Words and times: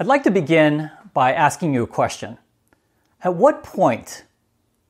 I'd 0.00 0.06
like 0.06 0.22
to 0.22 0.30
begin 0.30 0.90
by 1.12 1.34
asking 1.34 1.74
you 1.74 1.82
a 1.82 1.86
question. 1.86 2.38
At 3.22 3.34
what 3.34 3.62
point 3.62 4.24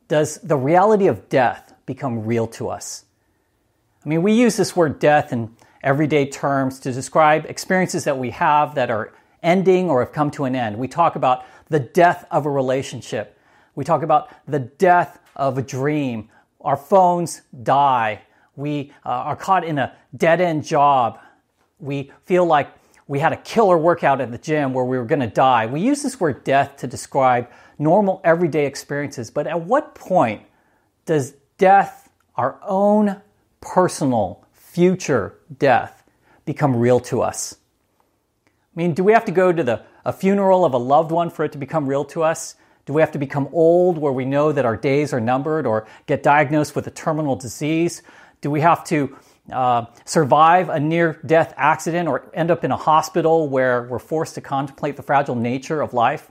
does 0.06 0.36
the 0.36 0.56
reality 0.56 1.08
of 1.08 1.28
death 1.28 1.74
become 1.84 2.24
real 2.24 2.46
to 2.46 2.68
us? 2.68 3.06
I 4.06 4.08
mean, 4.08 4.22
we 4.22 4.32
use 4.34 4.56
this 4.56 4.76
word 4.76 5.00
death 5.00 5.32
in 5.32 5.56
everyday 5.82 6.26
terms 6.26 6.78
to 6.80 6.92
describe 6.92 7.44
experiences 7.46 8.04
that 8.04 8.18
we 8.18 8.30
have 8.30 8.76
that 8.76 8.88
are 8.88 9.12
ending 9.42 9.90
or 9.90 9.98
have 9.98 10.12
come 10.12 10.30
to 10.30 10.44
an 10.44 10.54
end. 10.54 10.78
We 10.78 10.86
talk 10.86 11.16
about 11.16 11.44
the 11.68 11.80
death 11.80 12.24
of 12.30 12.46
a 12.46 12.50
relationship. 12.50 13.36
We 13.74 13.84
talk 13.84 14.04
about 14.04 14.30
the 14.46 14.60
death 14.60 15.18
of 15.34 15.58
a 15.58 15.62
dream. 15.62 16.28
Our 16.60 16.76
phones 16.76 17.42
die. 17.64 18.22
We 18.54 18.92
uh, 19.04 19.08
are 19.08 19.36
caught 19.36 19.64
in 19.64 19.76
a 19.76 19.92
dead 20.16 20.40
end 20.40 20.64
job. 20.64 21.18
We 21.80 22.12
feel 22.26 22.46
like 22.46 22.68
we 23.10 23.18
had 23.18 23.32
a 23.32 23.36
killer 23.36 23.76
workout 23.76 24.20
at 24.20 24.30
the 24.30 24.38
gym 24.38 24.72
where 24.72 24.84
we 24.84 24.96
were 24.96 25.04
going 25.04 25.18
to 25.18 25.26
die. 25.26 25.66
We 25.66 25.80
use 25.80 26.00
this 26.00 26.20
word 26.20 26.44
death 26.44 26.76
to 26.76 26.86
describe 26.86 27.50
normal 27.76 28.20
everyday 28.22 28.66
experiences, 28.66 29.32
but 29.32 29.48
at 29.48 29.62
what 29.62 29.96
point 29.96 30.42
does 31.06 31.34
death, 31.58 32.08
our 32.36 32.60
own 32.62 33.20
personal 33.60 34.46
future 34.52 35.34
death, 35.58 36.04
become 36.44 36.76
real 36.76 37.00
to 37.00 37.20
us? 37.20 37.56
I 38.46 38.48
mean, 38.76 38.94
do 38.94 39.02
we 39.02 39.12
have 39.12 39.24
to 39.24 39.32
go 39.32 39.50
to 39.50 39.64
the, 39.64 39.82
a 40.04 40.12
funeral 40.12 40.64
of 40.64 40.72
a 40.72 40.78
loved 40.78 41.10
one 41.10 41.30
for 41.30 41.44
it 41.44 41.50
to 41.50 41.58
become 41.58 41.88
real 41.88 42.04
to 42.04 42.22
us? 42.22 42.54
Do 42.86 42.92
we 42.92 43.02
have 43.02 43.10
to 43.10 43.18
become 43.18 43.48
old 43.50 43.98
where 43.98 44.12
we 44.12 44.24
know 44.24 44.52
that 44.52 44.64
our 44.64 44.76
days 44.76 45.12
are 45.12 45.20
numbered 45.20 45.66
or 45.66 45.88
get 46.06 46.22
diagnosed 46.22 46.76
with 46.76 46.86
a 46.86 46.92
terminal 46.92 47.34
disease? 47.34 48.04
Do 48.40 48.52
we 48.52 48.60
have 48.60 48.84
to 48.84 49.18
uh, 49.52 49.86
survive 50.04 50.68
a 50.68 50.80
near 50.80 51.20
death 51.24 51.54
accident 51.56 52.08
or 52.08 52.30
end 52.34 52.50
up 52.50 52.64
in 52.64 52.70
a 52.70 52.76
hospital 52.76 53.48
where 53.48 53.82
we're 53.82 53.98
forced 53.98 54.34
to 54.36 54.40
contemplate 54.40 54.96
the 54.96 55.02
fragile 55.02 55.34
nature 55.34 55.80
of 55.80 55.92
life? 55.92 56.30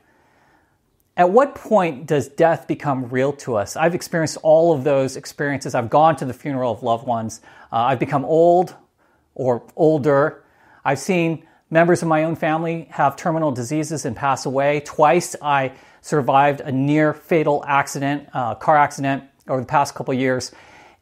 At 1.18 1.32
what 1.32 1.54
point 1.54 2.06
does 2.06 2.30
death 2.30 2.66
become 2.68 3.10
real 3.10 3.34
to 3.34 3.56
us? 3.56 3.76
I've 3.76 3.94
experienced 3.94 4.38
all 4.42 4.74
of 4.74 4.86
those 4.86 5.18
experiences. 5.18 5.76
I've 5.76 5.90
gone 5.90 6.16
to 6.16 6.26
the 6.26 6.34
funeral 6.34 6.72
of 6.72 6.82
loved 6.82 7.06
ones. 7.06 7.42
Uh, 7.72 7.78
I've 7.78 8.00
become 8.00 8.24
old 8.24 8.74
or 9.36 9.64
older. 9.76 10.44
I've 10.86 11.00
seen 11.00 11.46
members 11.70 12.02
of 12.02 12.08
my 12.08 12.24
own 12.24 12.38
family 12.38 12.88
have 12.92 13.18
terminal 13.18 13.52
diseases 13.52 14.06
and 14.06 14.16
pass 14.16 14.46
away. 14.46 14.80
Twice 14.80 15.36
I 15.42 15.74
survived 16.02 16.62
a 16.62 16.72
near 16.72 17.14
fatal 17.14 17.64
accident, 17.68 18.30
uh, 18.34 18.56
car 18.56 18.78
accident 18.78 19.24
over 19.48 19.60
the 19.60 19.68
past 19.68 19.96
couple 19.96 20.14
years. 20.14 20.52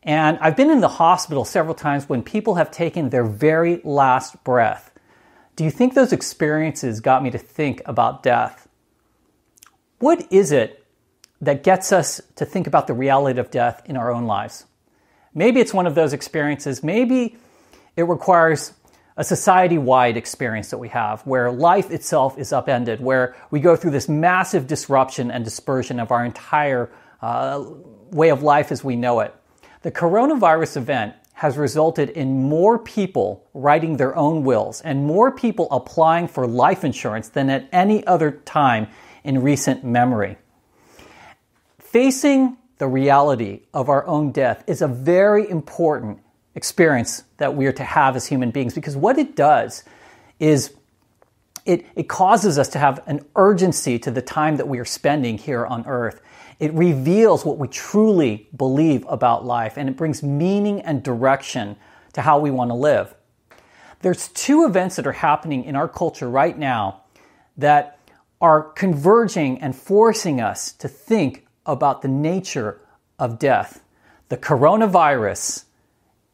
And 0.08 0.38
I've 0.39 0.55
been 0.55 0.72
in 0.72 0.80
the 0.80 0.88
hospital 0.88 1.44
several 1.44 1.75
times 1.75 2.08
when 2.08 2.23
people 2.23 2.55
have 2.55 2.72
taken 2.72 3.09
their 3.09 3.25
very 3.25 3.81
last 3.83 4.41
breath. 4.45 4.89
Do 5.58 5.66
you 5.66 5.69
think 5.69 5.95
those 5.95 6.14
experiences 6.14 7.02
got 7.02 7.22
me 7.22 7.30
to 7.31 7.38
think 7.38 7.81
about 7.86 8.23
death? 8.23 8.69
What 9.99 10.31
is 10.31 10.53
it 10.53 10.86
that 11.41 11.61
gets 11.61 11.91
us 11.91 12.22
to 12.38 12.45
think 12.45 12.67
about 12.67 12.88
the 12.88 12.94
reality 12.94 13.38
of 13.38 13.52
death 13.52 13.81
in 13.86 13.97
our 13.97 14.09
own 14.09 14.23
lives? 14.23 14.66
Maybe 15.33 15.59
it's 15.59 15.73
one 15.73 15.86
of 15.86 15.94
those 15.94 16.14
experiences. 16.14 16.81
Maybe 16.81 17.36
it 17.97 18.03
requires 18.03 18.71
a 19.17 19.25
society 19.25 19.77
wide 19.77 20.16
experience 20.16 20.69
that 20.69 20.77
we 20.77 20.88
have 20.88 21.21
where 21.23 21.52
life 21.52 21.92
itself 21.92 22.38
is 22.38 22.53
upended, 22.53 23.02
where 23.02 23.36
we 23.52 23.59
go 23.59 23.75
through 23.75 23.92
this 23.92 24.08
massive 24.08 24.67
disruption 24.67 25.31
and 25.31 25.44
dispersion 25.44 25.99
of 25.99 26.11
our 26.11 26.23
entire 26.23 26.89
uh, 27.21 27.61
way 28.11 28.30
of 28.30 28.42
life 28.42 28.71
as 28.71 28.86
we 28.86 28.95
know 28.95 29.19
it. 29.19 29.36
The 29.81 29.92
coronavirus 29.92 30.78
event 30.78 31.16
has 31.33 31.56
resulted 31.56 32.09
in 32.09 32.50
more 32.50 32.80
people 32.80 33.47
writing 33.53 33.97
their 33.97 34.16
own 34.16 34.44
wills 34.44 34.81
and 34.81 35.06
more 35.06 35.31
people 35.31 35.67
applying 35.70 36.28
for 36.28 36.47
life 36.47 36.83
insurance 36.83 37.30
than 37.30 37.50
at 37.50 37.70
any 37.72 38.05
other 38.08 38.31
time 38.31 38.88
in 39.23 39.42
recent 39.44 39.83
memory. 39.83 40.38
Facing 41.78 42.58
the 42.80 42.88
reality 42.88 43.61
of 43.73 43.88
our 43.89 44.05
own 44.08 44.32
death 44.32 44.64
is 44.67 44.82
a 44.82 44.88
very 44.88 45.48
important 45.49 46.20
experience 46.55 47.23
that 47.38 47.55
we 47.55 47.67
are 47.67 47.71
to 47.71 47.83
have 47.83 48.15
as 48.15 48.26
human 48.26 48.49
beings 48.49 48.73
because 48.73 48.98
what 48.98 49.20
it 49.20 49.36
does 49.36 49.83
is 50.39 50.73
it, 51.65 51.86
it 51.95 52.08
causes 52.08 52.58
us 52.58 52.70
to 52.70 52.80
have 52.80 53.04
an 53.08 53.20
urgency 53.36 53.99
to 53.99 54.09
the 54.09 54.21
time 54.21 54.58
that 54.58 54.67
we 54.67 54.80
are 54.80 54.86
spending 54.86 55.38
here 55.38 55.65
on 55.65 55.86
earth. 55.86 56.21
It 56.60 56.73
reveals 56.73 57.45
what 57.45 57.58
we 57.58 57.68
truly 57.68 58.48
believe 58.56 59.06
about 59.08 59.45
life 59.45 59.78
and 59.78 59.88
it 59.88 59.95
brings 59.95 60.23
meaning 60.23 60.82
and 60.82 61.04
direction 61.04 61.76
to 62.14 62.22
how 62.22 62.40
we 62.40 62.50
want 62.50 62.72
to 62.72 62.76
live. 62.76 63.14
There's 64.02 64.28
two 64.30 64.66
events 64.66 64.95
that 64.95 65.08
are 65.08 65.12
happening 65.12 65.64
in 65.64 65.76
our 65.76 65.88
culture 65.88 66.30
right 66.30 66.58
now 66.58 67.02
that 67.58 68.00
are 68.40 68.62
converging 68.62 69.60
and 69.60 69.76
forcing 69.76 70.40
us 70.40 70.72
to 70.73 70.88
think 70.88 71.48
about 71.66 72.02
the 72.02 72.08
nature 72.08 72.80
of 73.18 73.39
death. 73.39 73.84
The 74.30 74.38
coronavirus 74.38 75.66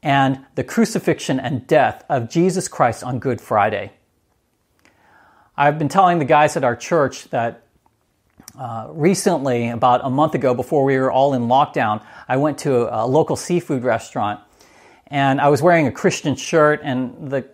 and 0.01 0.45
the 0.55 0.63
crucifixion 0.63 1.39
and 1.39 1.65
death 1.65 2.03
of 2.09 2.29
Jesus 2.29 2.67
Christ 2.67 3.03
on 3.03 3.19
Good 3.19 3.39
Friday. 3.39 3.93
I've 5.55 5.77
been 5.77 5.89
telling 5.89 6.19
the 6.19 6.25
guys 6.25 6.57
at 6.57 6.63
our 6.63 6.75
church 6.75 7.29
that 7.29 7.63
uh, 8.57 8.87
recently, 8.89 9.69
about 9.69 10.01
a 10.03 10.09
month 10.09 10.35
ago, 10.35 10.53
before 10.53 10.83
we 10.83 10.97
were 10.97 11.11
all 11.11 11.33
in 11.33 11.43
lockdown, 11.43 12.05
I 12.27 12.37
went 12.37 12.59
to 12.59 12.87
a, 12.87 13.05
a 13.05 13.07
local 13.07 13.35
seafood 13.35 13.83
restaurant 13.83 14.39
and 15.07 15.41
I 15.41 15.49
was 15.49 15.61
wearing 15.61 15.87
a 15.87 15.91
Christian 15.91 16.35
shirt. 16.35 16.81
And 16.83 17.31
the, 17.31 17.47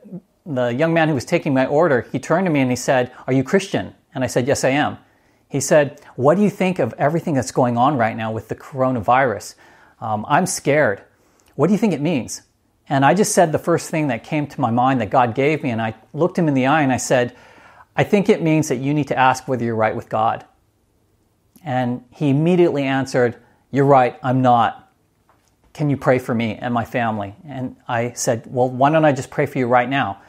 the 0.45 0.73
young 0.73 0.93
man 0.93 1.07
who 1.07 1.13
was 1.13 1.25
taking 1.25 1.53
my 1.53 1.65
order, 1.65 2.07
he 2.11 2.19
turned 2.19 2.45
to 2.45 2.51
me 2.51 2.59
and 2.59 2.69
he 2.69 2.75
said, 2.75 3.11
Are 3.27 3.33
you 3.33 3.43
Christian? 3.43 3.95
And 4.13 4.23
I 4.23 4.27
said, 4.27 4.47
Yes, 4.47 4.63
I 4.63 4.69
am. 4.69 4.97
He 5.47 5.59
said, 5.59 6.01
What 6.15 6.35
do 6.35 6.41
you 6.41 6.49
think 6.49 6.79
of 6.79 6.93
everything 6.97 7.33
that's 7.33 7.51
going 7.51 7.77
on 7.77 7.97
right 7.97 8.15
now 8.15 8.31
with 8.31 8.49
the 8.49 8.55
coronavirus? 8.55 9.55
Um, 10.01 10.25
I'm 10.27 10.45
scared. 10.45 11.03
What 11.55 11.67
do 11.67 11.73
you 11.73 11.79
think 11.79 11.93
it 11.93 12.01
means? 12.01 12.41
And 12.87 13.05
I 13.05 13.13
just 13.13 13.33
said 13.33 13.51
the 13.51 13.59
first 13.59 13.89
thing 13.89 14.07
that 14.07 14.23
came 14.23 14.47
to 14.47 14.61
my 14.61 14.71
mind 14.71 15.01
that 15.01 15.09
God 15.09 15.35
gave 15.35 15.61
me. 15.63 15.69
And 15.69 15.81
I 15.81 15.95
looked 16.13 16.37
him 16.37 16.47
in 16.47 16.55
the 16.55 16.65
eye 16.65 16.81
and 16.81 16.91
I 16.91 16.97
said, 16.97 17.35
I 17.95 18.03
think 18.03 18.29
it 18.29 18.41
means 18.41 18.69
that 18.69 18.77
you 18.77 18.93
need 18.93 19.09
to 19.09 19.17
ask 19.17 19.47
whether 19.47 19.63
you're 19.63 19.75
right 19.75 19.95
with 19.95 20.09
God. 20.09 20.45
And 21.63 22.03
he 22.11 22.29
immediately 22.29 22.83
answered, 22.83 23.37
You're 23.71 23.85
right, 23.85 24.17
I'm 24.23 24.41
not. 24.41 24.91
Can 25.73 25.89
you 25.89 25.97
pray 25.97 26.19
for 26.19 26.33
me 26.33 26.55
and 26.55 26.73
my 26.73 26.85
family? 26.85 27.35
And 27.47 27.75
I 27.87 28.13
said, 28.13 28.43
Well, 28.47 28.69
why 28.69 28.89
don't 28.89 29.05
I 29.05 29.11
just 29.11 29.29
pray 29.29 29.45
for 29.45 29.59
you 29.59 29.67
right 29.67 29.89
now? 29.89 30.21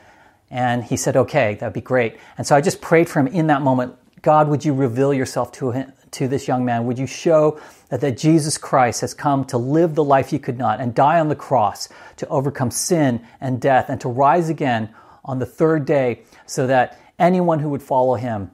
And 0.51 0.83
he 0.83 0.97
said, 0.97 1.17
Okay, 1.17 1.55
that'd 1.55 1.73
be 1.73 1.81
great. 1.81 2.19
And 2.39 2.47
so 2.47 2.57
I 2.57 2.61
just 2.61 2.81
prayed 2.81 3.09
for 3.09 3.21
him 3.21 3.29
in 3.29 3.47
that 3.49 3.63
moment 3.63 3.97
God, 4.23 4.49
would 4.49 4.65
you 4.65 4.75
reveal 4.75 5.15
yourself 5.15 5.51
to, 5.53 5.71
him, 5.71 5.93
to 6.11 6.29
this 6.29 6.47
young 6.47 6.65
man? 6.65 6.85
Would 6.85 6.99
you 6.99 7.07
show 7.07 7.61
that, 7.89 8.01
that 8.03 8.19
Jesus 8.19 8.59
Christ 8.59 9.01
has 9.01 9.15
come 9.15 9.45
to 9.47 9.57
live 9.57 9.95
the 9.95 10.05
life 10.05 10.33
you 10.33 10.39
could 10.39 10.59
not 10.59 10.81
and 10.81 10.95
die 10.95 11.21
on 11.21 11.29
the 11.29 11.37
cross 11.37 11.89
to 12.17 12.29
overcome 12.29 12.71
sin 12.71 13.25
and 13.41 13.61
death 13.61 13.89
and 13.89 14.01
to 14.03 14.09
rise 14.09 14.49
again 14.49 14.95
on 15.25 15.39
the 15.39 15.47
third 15.47 15.87
day 15.87 16.23
so 16.47 16.67
that 16.67 17.01
anyone 17.19 17.61
who 17.61 17.71
would 17.71 17.83
follow 17.83 18.15
him 18.15 18.51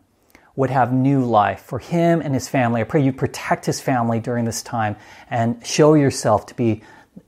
would 0.56 0.70
have 0.70 0.92
new 0.92 1.22
life 1.24 1.60
for 1.60 1.78
him 1.78 2.20
and 2.20 2.34
his 2.34 2.48
family. 2.48 2.80
I 2.80 2.84
pray 2.84 3.02
you 3.02 3.12
protect 3.12 3.66
his 3.66 3.80
family 3.80 4.18
during 4.18 4.46
this 4.46 4.62
time 4.62 4.96
and 5.30 5.64
show 5.64 5.94
yourself 5.94 6.46
to 6.46 6.54
be 6.54 6.82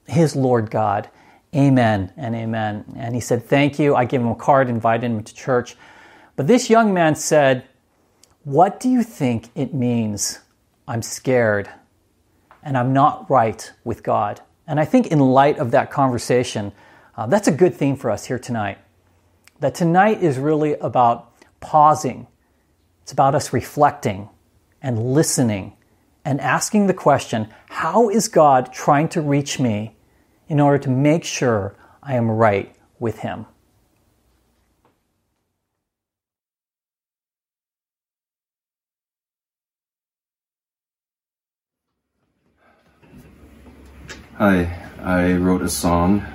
his 0.06 0.34
Lord 0.34 0.70
God. 0.70 1.08
Amen 1.54 2.12
and 2.16 2.34
amen. 2.34 2.84
And 2.96 3.14
he 3.14 3.20
said, 3.20 3.44
Thank 3.44 3.78
you. 3.78 3.94
I 3.94 4.06
gave 4.06 4.20
him 4.20 4.28
a 4.28 4.34
card, 4.34 4.68
invited 4.68 5.06
him 5.06 5.22
to 5.22 5.34
church. 5.34 5.76
But 6.36 6.46
this 6.46 6.70
young 6.70 6.92
man 6.94 7.14
said, 7.14 7.66
What 8.44 8.80
do 8.80 8.88
you 8.88 9.02
think 9.02 9.50
it 9.54 9.74
means? 9.74 10.40
I'm 10.86 11.02
scared 11.02 11.68
and 12.62 12.76
I'm 12.76 12.92
not 12.92 13.30
right 13.30 13.70
with 13.84 14.02
God. 14.02 14.40
And 14.66 14.78
I 14.78 14.84
think, 14.84 15.06
in 15.06 15.18
light 15.18 15.58
of 15.58 15.70
that 15.70 15.90
conversation, 15.90 16.72
uh, 17.16 17.26
that's 17.26 17.48
a 17.48 17.52
good 17.52 17.74
theme 17.74 17.96
for 17.96 18.10
us 18.10 18.26
here 18.26 18.38
tonight. 18.38 18.78
That 19.60 19.74
tonight 19.74 20.22
is 20.22 20.38
really 20.38 20.74
about 20.74 21.32
pausing 21.60 22.26
it's 23.08 23.12
about 23.14 23.34
us 23.34 23.54
reflecting 23.54 24.28
and 24.82 25.14
listening 25.14 25.74
and 26.26 26.42
asking 26.42 26.88
the 26.88 26.92
question 26.92 27.48
how 27.70 28.10
is 28.10 28.28
God 28.28 28.70
trying 28.70 29.08
to 29.08 29.22
reach 29.22 29.58
me 29.58 29.96
in 30.46 30.60
order 30.60 30.76
to 30.76 30.90
make 30.90 31.24
sure 31.24 31.74
I 32.02 32.16
am 32.16 32.30
right 32.30 32.76
with 32.98 33.20
Him? 33.20 33.46
Hi, 44.34 44.86
I 45.00 45.32
wrote 45.32 45.62
a 45.62 45.70
song 45.70 46.26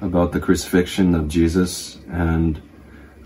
about 0.00 0.30
the 0.30 0.38
crucifixion 0.38 1.16
of 1.16 1.26
Jesus 1.26 1.98
and 2.08 2.62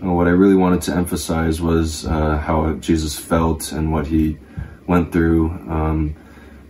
what 0.01 0.27
I 0.27 0.31
really 0.31 0.55
wanted 0.55 0.81
to 0.83 0.95
emphasize 0.95 1.61
was 1.61 2.05
uh, 2.05 2.37
how 2.37 2.73
Jesus 2.73 3.17
felt 3.17 3.71
and 3.71 3.91
what 3.91 4.07
he 4.07 4.37
went 4.85 5.11
through. 5.11 5.49
Um, 5.49 6.15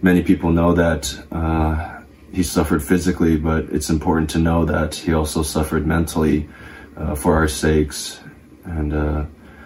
many 0.02 0.24
people 0.24 0.52
know 0.52 0.74
that 0.74 1.14
uh, 1.32 2.02
he 2.32 2.44
suffered 2.44 2.84
physically, 2.84 3.38
but 3.38 3.66
it's 3.66 3.90
important 3.90 4.30
to 4.32 4.40
know 4.40 4.66
that 4.66 4.96
he 4.96 5.14
also 5.14 5.44
suffered 5.44 5.86
mentally 5.86 6.48
uh, 6.96 7.16
for 7.16 7.36
our 7.36 7.48
sakes. 7.48 8.20
And 8.64 8.94
uh, 8.94 9.26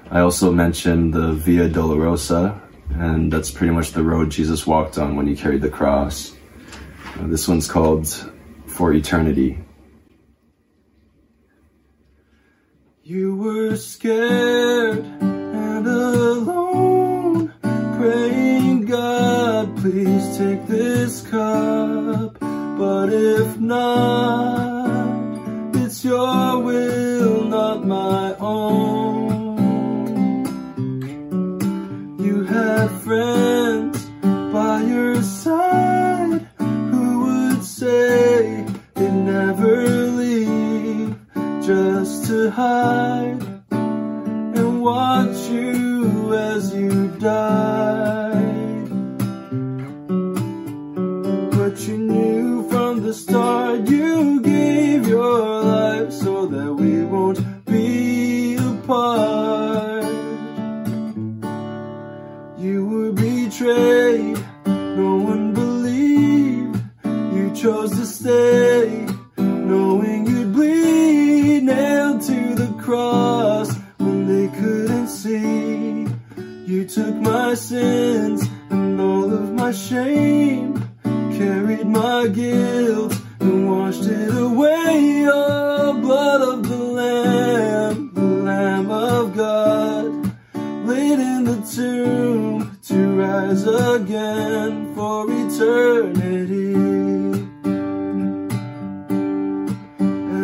I 0.10 0.20
also 0.22 0.52
mentioned 0.52 1.14
the 1.14 1.34
Via 1.34 1.70
Dolorosa, 1.70 2.60
and 2.92 3.32
that's 3.32 3.52
pretty 3.52 3.74
much 3.74 3.92
the 3.92 4.04
road 4.04 4.30
Jesus 4.32 4.68
walked 4.68 4.98
on 4.98 5.16
when 5.16 5.28
he 5.28 5.36
carried 5.36 5.62
the 5.62 5.70
cross. 5.70 6.36
Uh, 7.20 7.28
this 7.28 7.48
one's 7.48 7.68
called 7.68 8.08
For 8.66 8.94
Eternity. 8.94 9.60
You 13.04 13.31
were 13.42 13.76
scared 13.76 15.00
and 15.00 15.88
alone, 15.88 17.52
praying, 17.98 18.86
God, 18.86 19.76
please 19.78 20.38
take 20.38 20.68
this 20.68 21.22
cup. 21.22 22.38
But 22.40 23.10
if 23.12 23.60
not, 23.60 25.26
it's 25.76 26.06
your 26.06 26.60
will, 26.60 27.44
not 27.46 27.84
my 27.84 28.36
own. 28.36 28.81
Hide 42.52 43.42
and 43.72 44.82
watch 44.82 45.38
you 45.50 46.36
as 46.36 46.74
you 46.76 47.08
die. 47.18 48.32
But 51.58 51.80
you 51.88 51.98
knew 51.98 52.70
from 52.70 53.04
the 53.04 53.14
start 53.14 53.88
you 53.88 54.42
gave 54.42 55.08
your 55.08 55.64
life 55.64 56.12
so 56.12 56.46
that 56.48 56.74
we 56.74 57.04
won't 57.06 57.40
be 57.66 58.58
apart. 58.58 60.04
You 62.58 62.78
were 62.92 63.14
betrayed, 63.14 64.38
no 64.66 65.12
one 65.32 65.54
believed. 65.54 66.82
You 67.36 67.46
chose 67.56 67.92
to 68.00 68.06
stay, 68.06 68.71
sins 77.82 78.42
and 78.70 79.02
all 79.02 79.30
of 79.34 79.54
my 79.54 79.72
shame, 79.72 80.68
carried 81.40 81.88
my 81.88 82.28
guilt 82.28 83.14
and 83.40 83.70
washed 83.70 84.06
it 84.06 84.34
away. 84.48 85.28
Oh, 85.28 85.94
blood 86.08 86.42
of 86.52 86.60
the 86.70 86.84
Lamb, 87.00 88.12
the 88.14 88.30
Lamb 88.50 88.90
of 88.92 89.36
God 89.36 90.06
laid 90.90 91.20
in 91.32 91.42
the 91.52 91.60
tomb 91.76 92.78
to 92.90 92.98
rise 93.22 93.66
again 93.66 94.94
for 94.96 95.20
eternity. 95.44 96.74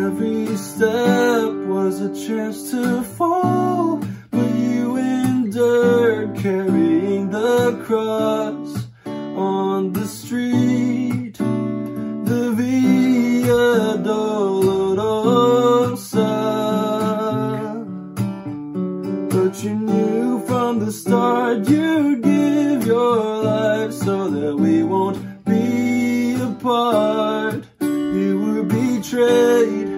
Every 0.06 0.56
step 0.56 1.50
was 1.74 1.94
a 2.08 2.10
chance 2.26 2.70
to 2.72 3.02
cross 7.88 8.86
on 9.06 9.94
the 9.94 10.06
street. 10.06 11.38
The 11.38 12.52
Via 12.54 13.96
Dolorosa. 14.04 15.24
But 19.30 19.64
you 19.64 19.74
knew 19.74 20.46
from 20.46 20.80
the 20.80 20.92
start 20.92 21.66
you'd 21.66 22.22
give 22.22 22.86
your 22.86 23.42
life 23.42 23.94
so 23.94 24.28
that 24.28 24.54
we 24.54 24.82
won't 24.82 25.18
be 25.46 26.34
apart. 26.42 27.64
You 27.80 28.38
were 28.44 28.64
betrayed, 28.64 29.88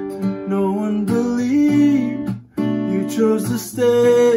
no 0.49 0.71
one 0.71 1.05
believed. 1.07 2.37
You 2.57 3.09
chose 3.11 3.49
to 3.49 3.59
stay, 3.59 4.30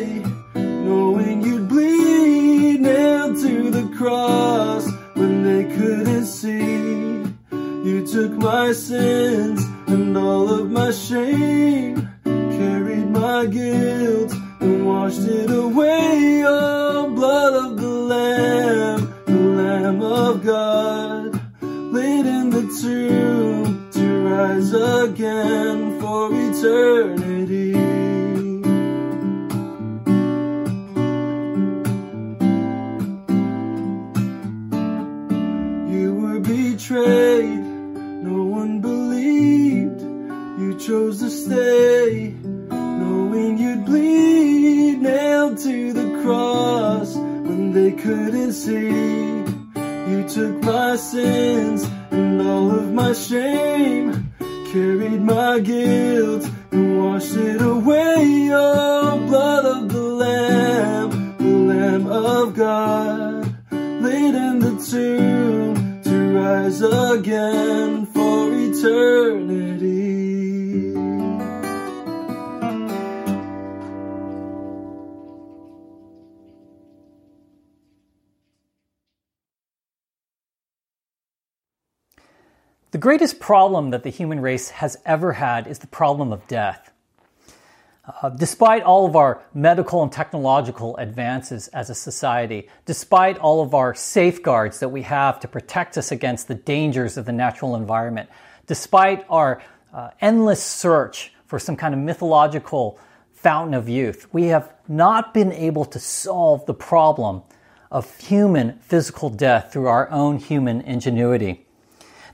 took 8.13 8.33
my 8.33 8.71
sins 8.71 9.60
and 9.88 10.15
all 10.15 10.48
of 10.48 10.69
my 10.69 10.92
shame, 10.92 12.07
carried 12.24 13.10
my 13.10 13.44
guilt 13.48 14.31
and 14.60 14.86
washed 14.86 15.27
it 15.27 15.50
away. 15.50 16.44
Oh, 16.45 17.10
blood 17.10 17.54
of 17.54 17.81
the 17.81 17.88
Lamb, 18.13 19.15
the 19.25 19.31
Lamb 19.33 20.04
of 20.04 20.45
God, 20.45 21.42
laid 21.63 22.27
in 22.27 22.51
the 22.51 22.65
tomb 22.80 23.89
to 23.94 24.27
rise 24.30 24.71
again 24.74 26.00
for 26.00 26.30
eternity. 26.31 27.62
Problem 83.53 83.91
that 83.91 84.01
the 84.01 84.10
human 84.10 84.39
race 84.39 84.72
has 84.72 84.98
ever 85.05 85.33
had 85.33 85.67
is 85.67 85.77
the 85.77 85.86
problem 85.86 86.33
of 86.33 86.48
death. 86.48 86.91
Uh, 88.03 88.29
despite 88.29 88.81
all 88.81 89.05
of 89.05 89.15
our 89.15 89.43
medical 89.53 90.01
and 90.01 90.12
technological 90.12 90.98
advances 90.98 91.67
as 91.67 91.91
a 91.91 91.93
society, 91.93 92.67
despite 92.88 93.38
all 93.38 93.62
of 93.62 93.75
our 93.75 93.93
safeguards 93.93 94.79
that 94.79 94.89
we 94.89 95.03
have 95.03 95.39
to 95.39 95.48
protect 95.48 96.00
us 96.00 96.12
against 96.12 96.48
the 96.48 96.55
dangers 96.55 97.15
of 97.15 97.25
the 97.25 97.31
natural 97.31 97.75
environment, 97.75 98.27
despite 98.65 99.24
our 99.29 99.62
uh, 99.93 100.10
endless 100.19 100.63
search 100.63 101.31
for 101.45 101.60
some 101.60 101.75
kind 101.75 101.93
of 101.93 102.00
mythological 102.00 103.00
fountain 103.33 103.75
of 103.75 103.88
youth, 103.88 104.33
we 104.33 104.45
have 104.45 104.74
not 104.88 105.31
been 105.31 105.51
able 105.51 105.86
to 105.86 106.00
solve 106.00 106.65
the 106.65 106.74
problem 106.74 107.43
of 107.91 108.17
human 108.17 108.79
physical 108.79 109.29
death 109.29 109.72
through 109.72 109.86
our 109.86 110.10
own 110.10 110.39
human 110.39 110.81
ingenuity. 110.81 111.62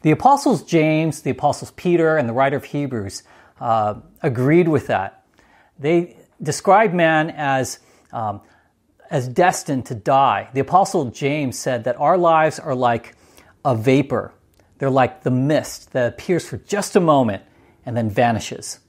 The 0.02 0.12
apostles 0.12 0.64
James, 0.64 1.22
the 1.22 1.32
apostles 1.32 1.72
Peter, 1.72 2.18
and 2.18 2.28
the 2.30 2.34
writer 2.34 2.58
of 2.58 2.64
Hebrews 2.64 3.24
uh, 3.60 3.96
agreed 4.22 4.68
with 4.68 4.88
that. 4.88 5.26
They 5.78 6.18
described 6.42 6.94
man 6.94 7.32
as, 7.32 7.80
um, 8.14 8.42
as 9.10 9.28
destined 9.28 9.86
to 9.88 9.96
die. 9.96 10.50
The 10.54 10.62
apostle 10.62 11.06
James 11.12 11.60
said 11.60 11.84
that 11.84 11.98
our 11.98 12.18
lives 12.18 12.60
are 12.60 12.76
like 12.76 13.16
a 13.66 13.76
vapor. 13.76 14.34
They're 14.78 14.90
like 14.90 15.24
the 15.24 15.32
mist 15.32 15.92
that 15.92 16.14
appears 16.14 16.48
for 16.48 16.58
just 16.58 16.96
a 16.96 17.02
moment 17.02 17.44
and 17.86 17.98
then 17.98 18.10
vanishes. 18.10 18.80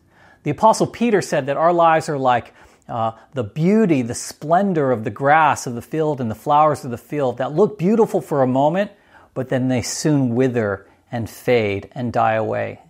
The 0.44 0.50
apostle 0.50 0.86
Peter 0.86 1.20
said 1.20 1.46
that 1.46 1.56
our 1.56 1.72
lives 1.72 2.08
are 2.08 2.18
like 2.18 2.54
uh, 2.88 3.12
the 3.34 3.44
beauty, 3.44 4.02
the 4.02 4.14
splendor 4.14 4.92
of 4.92 5.04
the 5.04 5.10
grass 5.10 5.66
of 5.66 5.74
the 5.74 5.82
field 5.82 6.20
and 6.20 6.30
the 6.30 6.36
flowers 6.36 6.84
of 6.84 6.90
the 6.90 6.98
field 6.98 7.38
that 7.38 7.52
look 7.52 7.78
beautiful 7.78 8.20
for 8.20 8.42
a 8.42 8.46
moment, 8.46 8.92
but 9.34 9.48
then 9.48 9.68
they 9.68 9.82
soon 9.82 10.34
wither 10.34 10.86
and 11.10 11.28
fade 11.28 11.88
and 11.92 12.12
die 12.12 12.34
away. 12.34 12.80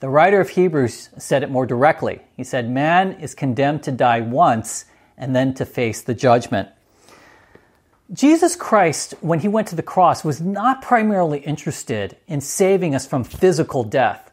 The 0.00 0.08
writer 0.08 0.40
of 0.40 0.50
Hebrews 0.50 1.10
said 1.18 1.42
it 1.42 1.50
more 1.50 1.66
directly. 1.66 2.20
He 2.36 2.44
said, 2.44 2.70
Man 2.70 3.12
is 3.12 3.34
condemned 3.34 3.82
to 3.84 3.92
die 3.92 4.20
once 4.20 4.86
and 5.18 5.36
then 5.36 5.52
to 5.54 5.66
face 5.66 6.00
the 6.00 6.14
judgment. 6.14 6.70
Jesus 8.12 8.56
Christ, 8.56 9.14
when 9.20 9.40
he 9.40 9.48
went 9.48 9.68
to 9.68 9.76
the 9.76 9.82
cross, 9.82 10.24
was 10.24 10.40
not 10.40 10.82
primarily 10.82 11.38
interested 11.40 12.16
in 12.26 12.40
saving 12.40 12.94
us 12.94 13.06
from 13.06 13.22
physical 13.22 13.84
death. 13.84 14.32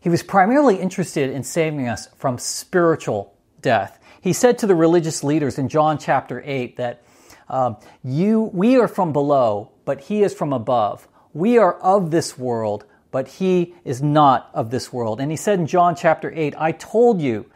He 0.00 0.08
was 0.08 0.22
primarily 0.22 0.76
interested 0.76 1.30
in 1.30 1.44
saving 1.44 1.86
us 1.86 2.08
from 2.16 2.38
spiritual 2.38 3.34
death. 3.60 3.98
He 4.20 4.32
said 4.32 4.58
to 4.58 4.66
the 4.66 4.74
religious 4.74 5.22
leaders 5.22 5.58
in 5.58 5.68
John 5.68 5.98
chapter 5.98 6.42
8 6.44 6.76
that 6.78 7.02
um, 7.48 7.76
you, 8.02 8.50
we 8.52 8.76
are 8.78 8.88
from 8.88 9.12
below, 9.12 9.70
but 9.84 10.00
he 10.00 10.22
is 10.22 10.34
from 10.34 10.52
above. 10.52 11.06
We 11.32 11.58
are 11.58 11.74
of 11.74 12.10
this 12.10 12.36
world, 12.36 12.84
but 13.10 13.28
he 13.28 13.74
is 13.84 14.02
not 14.02 14.50
of 14.54 14.70
this 14.70 14.92
world. 14.92 15.20
And 15.20 15.30
he 15.30 15.36
said 15.36 15.58
in 15.58 15.66
John 15.66 15.94
chapter 15.94 16.32
8, 16.34 16.54
I 16.58 16.72
told 16.72 17.20
you 17.20 17.46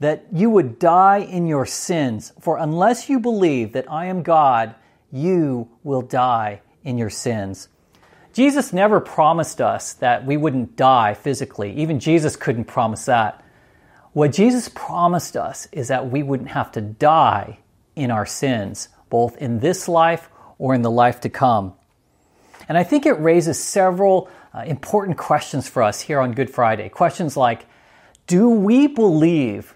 that 0.00 0.26
you 0.32 0.50
would 0.50 0.78
die 0.78 1.18
in 1.18 1.46
your 1.46 1.64
sins, 1.64 2.32
for 2.40 2.58
unless 2.58 3.08
you 3.08 3.18
believe 3.18 3.72
that 3.72 3.90
I 3.90 4.06
am 4.06 4.22
God, 4.22 4.74
you 5.10 5.68
will 5.82 6.02
die 6.02 6.60
in 6.84 6.98
your 6.98 7.10
sins. 7.10 7.68
Jesus 8.34 8.74
never 8.74 9.00
promised 9.00 9.62
us 9.62 9.94
that 9.94 10.26
we 10.26 10.36
wouldn't 10.36 10.76
die 10.76 11.14
physically. 11.14 11.72
Even 11.76 11.98
Jesus 11.98 12.36
couldn't 12.36 12.66
promise 12.66 13.06
that. 13.06 13.42
What 14.12 14.32
Jesus 14.32 14.68
promised 14.74 15.36
us 15.36 15.68
is 15.72 15.88
that 15.88 16.10
we 16.10 16.22
wouldn't 16.22 16.50
have 16.50 16.70
to 16.72 16.82
die 16.82 17.60
in 17.94 18.10
our 18.10 18.26
sins, 18.26 18.90
both 19.08 19.38
in 19.38 19.60
this 19.60 19.88
life 19.88 20.28
or 20.58 20.74
in 20.74 20.82
the 20.82 20.90
life 20.90 21.20
to 21.20 21.30
come. 21.30 21.72
And 22.68 22.76
I 22.76 22.82
think 22.82 23.06
it 23.06 23.12
raises 23.12 23.62
several 23.62 24.28
uh, 24.52 24.60
important 24.60 25.18
questions 25.18 25.68
for 25.68 25.82
us 25.82 26.00
here 26.00 26.20
on 26.20 26.32
Good 26.32 26.50
Friday. 26.50 26.88
Questions 26.88 27.36
like 27.36 27.66
Do 28.26 28.48
we 28.48 28.86
believe 28.86 29.74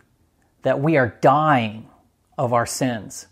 that 0.62 0.80
we 0.80 0.96
are 0.96 1.16
dying 1.20 1.88
of 2.36 2.52
our 2.52 2.66
sins? 2.66 3.26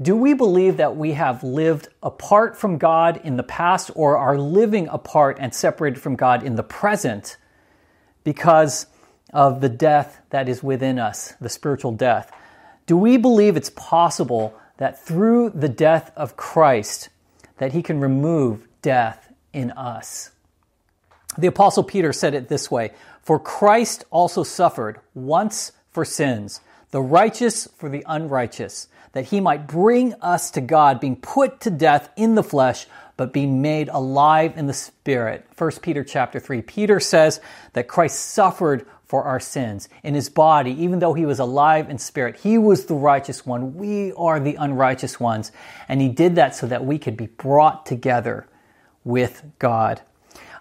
Do 0.00 0.14
we 0.14 0.34
believe 0.34 0.76
that 0.76 0.96
we 0.96 1.12
have 1.12 1.42
lived 1.42 1.88
apart 2.02 2.56
from 2.56 2.76
God 2.76 3.18
in 3.24 3.38
the 3.38 3.42
past 3.42 3.90
or 3.94 4.18
are 4.18 4.36
living 4.36 4.88
apart 4.88 5.38
and 5.40 5.54
separated 5.54 6.00
from 6.00 6.16
God 6.16 6.42
in 6.42 6.56
the 6.56 6.62
present 6.62 7.38
because 8.22 8.86
of 9.32 9.62
the 9.62 9.70
death 9.70 10.20
that 10.30 10.50
is 10.50 10.62
within 10.62 10.98
us, 10.98 11.32
the 11.40 11.48
spiritual 11.48 11.92
death? 11.92 12.30
Do 12.84 12.96
we 12.96 13.16
believe 13.16 13.56
it's 13.56 13.70
possible 13.70 14.54
that 14.76 15.02
through 15.02 15.50
the 15.50 15.68
death 15.68 16.12
of 16.14 16.36
Christ 16.36 17.08
that 17.58 17.72
he 17.72 17.82
can 17.82 18.00
remove 18.00 18.66
death 18.82 19.32
in 19.52 19.70
us? 19.72 20.30
The 21.38 21.46
apostle 21.48 21.84
Peter 21.84 22.12
said 22.12 22.34
it 22.34 22.48
this 22.48 22.70
way, 22.70 22.92
"For 23.22 23.38
Christ 23.38 24.04
also 24.10 24.42
suffered 24.42 25.00
once 25.14 25.72
for 25.90 26.04
sins, 26.04 26.60
the 26.90 27.02
righteous 27.02 27.68
for 27.76 27.88
the 27.88 28.04
unrighteous, 28.06 28.88
that 29.12 29.26
he 29.26 29.40
might 29.40 29.66
bring 29.66 30.14
us 30.22 30.50
to 30.52 30.60
God, 30.60 31.00
being 31.00 31.16
put 31.16 31.60
to 31.60 31.70
death 31.70 32.10
in 32.16 32.34
the 32.34 32.42
flesh, 32.42 32.86
but 33.16 33.32
being 33.32 33.62
made 33.62 33.88
alive 33.88 34.52
in 34.56 34.66
the 34.66 34.74
spirit. 34.74 35.46
1 35.56 35.80
Peter 35.80 36.04
chapter 36.04 36.38
3. 36.38 36.60
Peter 36.60 37.00
says 37.00 37.40
that 37.72 37.88
Christ 37.88 38.18
suffered 38.18 38.86
for 39.06 39.22
our 39.22 39.38
sins 39.38 39.88
in 40.02 40.14
his 40.14 40.28
body, 40.28 40.72
even 40.82 40.98
though 40.98 41.14
he 41.14 41.24
was 41.24 41.38
alive 41.38 41.88
in 41.88 41.98
spirit. 41.98 42.36
He 42.36 42.58
was 42.58 42.86
the 42.86 42.94
righteous 42.94 43.46
one. 43.46 43.76
We 43.76 44.12
are 44.14 44.40
the 44.40 44.56
unrighteous 44.56 45.20
ones. 45.20 45.52
And 45.88 46.00
he 46.00 46.08
did 46.08 46.34
that 46.34 46.54
so 46.54 46.66
that 46.66 46.84
we 46.84 46.98
could 46.98 47.16
be 47.16 47.26
brought 47.26 47.86
together 47.86 48.46
with 49.04 49.44
God. 49.58 50.00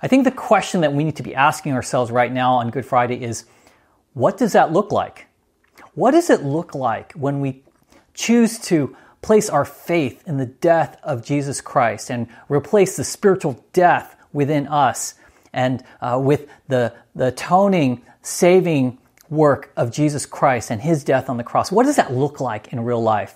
I 0.02 0.08
think 0.08 0.24
the 0.24 0.32
question 0.32 0.82
that 0.82 0.94
we 0.94 1.04
need 1.04 1.16
to 1.16 1.24
be 1.24 1.34
asking 1.34 1.74
ourselves 1.74 2.12
right 2.12 2.32
now 2.32 2.56
on 2.56 2.70
Good 2.70 2.86
Friday 2.86 3.24
is 3.24 3.46
what 4.14 4.38
does 4.38 4.54
that 4.54 4.72
look 4.72 4.92
like? 4.92 5.26
What 5.96 6.12
does 6.12 6.30
it 6.30 6.44
look 6.44 6.76
like 6.76 7.14
when 7.14 7.42
we 7.42 7.64
choose 8.14 8.60
to 8.60 8.96
place 9.22 9.50
our 9.50 9.66
faith 9.66 10.22
in 10.28 10.38
the 10.38 10.46
death 10.46 10.98
of 11.02 11.26
Jesus 11.26 11.60
Christ 11.60 12.12
and 12.12 12.28
replace 12.48 12.96
the 12.96 13.04
spiritual 13.04 13.66
death 13.74 14.16
within 14.32 14.68
us 14.68 15.16
and 15.52 15.84
uh, 16.02 16.20
with 16.22 16.48
the, 16.68 16.94
the 17.16 17.28
atoning, 17.28 18.04
saving 18.26 18.98
work 19.30 19.72
of 19.78 19.92
Jesus 19.92 20.26
Christ 20.26 20.72
and 20.72 20.82
his 20.82 21.04
death 21.04 21.30
on 21.30 21.38
the 21.38 21.44
cross? 21.44 21.72
What 21.72 21.86
does 21.86 21.96
that 21.98 22.12
look 22.12 22.40
like 22.40 22.74
in 22.74 22.84
real 22.84 23.02
life? 23.02 23.36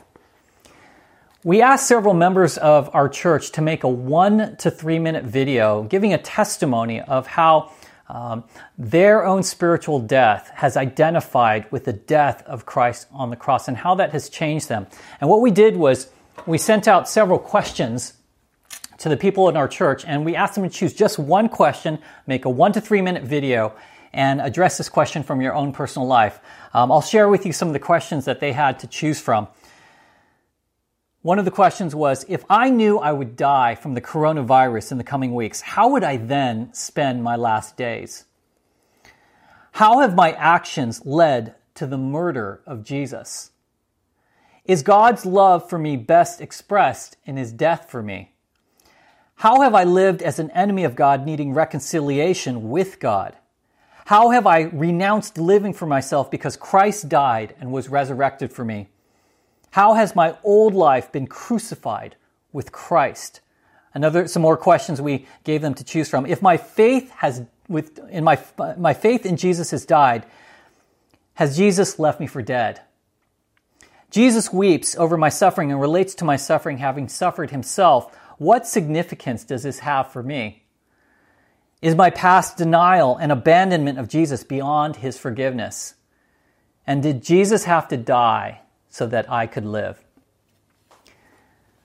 We 1.44 1.62
asked 1.62 1.88
several 1.88 2.14
members 2.14 2.58
of 2.58 2.94
our 2.94 3.08
church 3.08 3.52
to 3.54 3.62
make 3.62 3.84
a 3.84 3.88
one 3.88 4.58
to 4.58 4.70
three 4.70 5.00
minute 5.00 5.24
video 5.24 5.84
giving 5.84 6.14
a 6.14 6.18
testimony 6.18 7.02
of 7.02 7.28
how 7.28 7.72
um, 8.10 8.44
their 8.78 9.24
own 9.24 9.44
spiritual 9.44 10.00
death 10.00 10.52
has 10.56 10.76
identified 10.76 11.72
with 11.72 11.86
the 11.86 11.94
death 11.94 12.44
of 12.48 12.66
Christ 12.66 13.08
on 13.12 13.30
the 13.30 13.36
cross 13.36 13.68
and 13.68 13.78
how 13.78 13.96
that 13.96 14.12
has 14.12 14.28
changed 14.28 14.68
them. 14.68 14.88
And 15.22 15.30
what 15.30 15.42
we 15.42 15.52
did 15.52 15.78
was 15.78 16.10
we 16.48 16.58
sent 16.58 16.88
out 16.88 17.08
several 17.08 17.38
questions 17.38 18.14
to 18.98 19.08
the 19.08 19.16
people 19.16 19.48
in 19.48 19.56
our 19.56 19.68
church 19.68 20.04
and 20.06 20.26
we 20.26 20.36
asked 20.36 20.56
them 20.56 20.64
to 20.64 20.70
choose 20.70 20.94
just 20.94 21.20
one 21.20 21.48
question, 21.48 22.00
make 22.26 22.46
a 22.46 22.50
one 22.50 22.74
to 22.74 22.82
three 22.82 23.02
minute 23.02 23.24
video, 23.24 23.74
and 24.14 24.42
address 24.42 24.78
this 24.78 24.90
question 24.90 25.24
from 25.24 25.42
your 25.42 25.54
own 25.54 25.72
personal 25.72 26.08
life. 26.08 26.40
Um, 26.74 26.92
I'll 26.92 27.02
share 27.02 27.30
with 27.30 27.46
you 27.46 27.54
some 27.54 27.68
of 27.68 27.74
the 27.74 27.80
questions 27.80 28.26
that 28.26 28.40
they 28.40 28.52
had 28.52 28.80
to 28.80 28.88
choose 28.88 29.20
from. 29.20 29.48
One 31.22 31.38
of 31.38 31.46
the 31.46 31.52
questions 31.52 31.94
was 31.94 32.26
If 32.30 32.46
I 32.50 32.70
knew 32.70 32.98
I 32.98 33.12
would 33.12 33.36
die 33.36 33.76
from 33.76 33.94
the 33.94 34.02
coronavirus 34.02 34.92
in 34.94 34.98
the 34.98 35.04
coming 35.04 35.36
weeks, 35.36 35.62
how 35.62 35.90
would 35.90 36.04
I 36.04 36.18
then 36.18 36.74
spend 36.74 37.24
my 37.24 37.36
last 37.36 37.76
days? 37.76 38.26
How 39.74 40.00
have 40.00 40.16
my 40.16 40.32
actions 40.32 41.06
led 41.06 41.56
to 41.76 41.86
the 41.86 41.98
murder 41.98 42.62
of 42.66 42.84
Jesus? 42.84 43.52
Is 44.66 44.84
God's 44.84 45.26
love 45.26 45.70
for 45.70 45.78
me 45.78 45.98
best 45.98 46.42
expressed 46.42 47.18
in 47.26 47.38
his 47.38 47.52
death 47.52 47.90
for 47.90 48.04
me? 48.04 48.34
How 49.36 49.62
have 49.62 49.74
I 49.74 49.84
lived 49.84 50.22
as 50.22 50.38
an 50.38 50.52
enemy 50.52 50.84
of 50.84 50.96
God 50.96 51.26
needing 51.26 51.54
reconciliation 51.54 52.70
with 52.70 53.00
God? 53.00 53.36
How 54.10 54.32
have 54.32 54.48
I 54.48 54.62
renounced 54.62 55.38
living 55.38 55.72
for 55.72 55.86
myself 55.86 56.32
because 56.32 56.58
Christ 56.58 57.10
died 57.10 57.54
and 57.60 57.72
was 57.72 57.90
resurrected 57.90 58.52
for 58.52 58.66
me? 58.66 58.88
How 59.70 59.94
has 59.94 60.16
my 60.16 60.36
old 60.44 60.74
life 60.74 61.12
been 61.12 61.28
crucified 61.28 62.16
with 62.52 62.72
Christ? 62.72 63.40
Another, 63.94 64.28
some 64.28 64.42
more 64.42 64.58
questions 64.58 65.00
we 65.00 65.28
gave 65.44 65.62
them 65.62 65.76
to 65.76 65.84
choose 65.84 66.10
from. 66.10 66.26
If 66.26 66.42
my 66.42 66.58
faith 66.58 67.12
has, 67.18 67.44
with, 67.68 68.00
in 68.10 68.24
my, 68.24 68.40
my 68.80 68.96
faith 68.96 69.28
in 69.28 69.38
Jesus 69.38 69.70
has 69.70 69.86
died, 69.86 70.26
has 71.36 71.56
Jesus 71.56 72.00
left 72.00 72.20
me 72.20 72.26
for 72.26 72.42
dead? 72.42 72.82
Jesus 74.10 74.52
weeps 74.52 74.96
over 74.96 75.18
my 75.18 75.30
suffering 75.30 75.72
and 75.72 75.80
relates 75.80 76.16
to 76.16 76.26
my 76.26 76.36
suffering 76.36 76.80
having 76.80 77.10
suffered 77.10 77.52
himself. 77.52 78.18
What 78.40 78.66
significance 78.66 79.44
does 79.44 79.62
this 79.62 79.78
have 79.78 80.12
for 80.12 80.24
me? 80.24 80.64
Is 81.82 81.96
my 81.96 82.10
past 82.10 82.58
denial 82.58 83.18
and 83.18 83.32
abandonment 83.32 84.00
of 84.00 84.10
Jesus 84.10 84.44
beyond 84.44 84.98
his 84.98 85.18
forgiveness? 85.18 85.96
And 86.86 87.02
did 87.02 87.24
Jesus 87.24 87.64
have 87.66 87.88
to 87.90 87.98
die 87.98 88.62
so 88.90 89.06
that 89.08 89.32
I 89.32 89.48
could 89.48 89.66
live. 89.66 90.00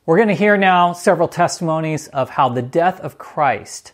We're 0.07 0.17
going 0.17 0.29
to 0.29 0.35
hear 0.35 0.57
now 0.57 0.93
several 0.93 1.29
testimonies 1.29 2.09
of 2.09 2.31
how 2.31 2.49
the 2.49 2.63
death 2.63 3.01
of 3.01 3.19
Christ 3.19 3.93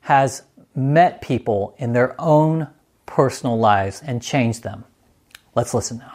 has 0.00 0.42
met 0.74 1.20
people 1.20 1.74
in 1.78 1.92
their 1.92 2.18
own 2.20 2.68
personal 3.06 3.58
lives 3.58 4.02
and 4.04 4.22
changed 4.22 4.62
them. 4.62 4.84
Let's 5.54 5.72
listen 5.72 5.98
now. 5.98 6.14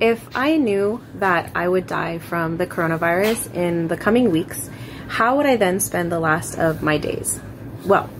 If 0.00 0.36
I 0.36 0.56
knew 0.56 1.00
that 1.14 1.50
I 1.54 1.68
would 1.68 1.86
die 1.86 2.18
from 2.18 2.56
the 2.56 2.66
coronavirus 2.66 3.54
in 3.54 3.88
the 3.88 3.96
coming 3.96 4.30
weeks, 4.30 4.68
how 5.08 5.36
would 5.36 5.46
I 5.46 5.56
then 5.56 5.80
spend 5.80 6.10
the 6.10 6.20
last 6.20 6.58
of 6.58 6.82
my 6.82 6.98
days? 6.98 7.40
Well, 7.84 8.10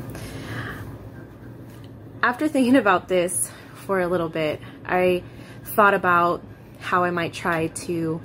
after 2.22 2.48
thinking 2.48 2.76
about 2.76 3.08
this 3.08 3.50
for 3.86 4.00
a 4.00 4.06
little 4.06 4.28
bit, 4.28 4.60
I 4.84 5.22
thought 5.64 5.94
about 5.94 6.42
how 6.80 7.04
I 7.04 7.10
might 7.10 7.32
try 7.32 7.68
to 7.68 8.20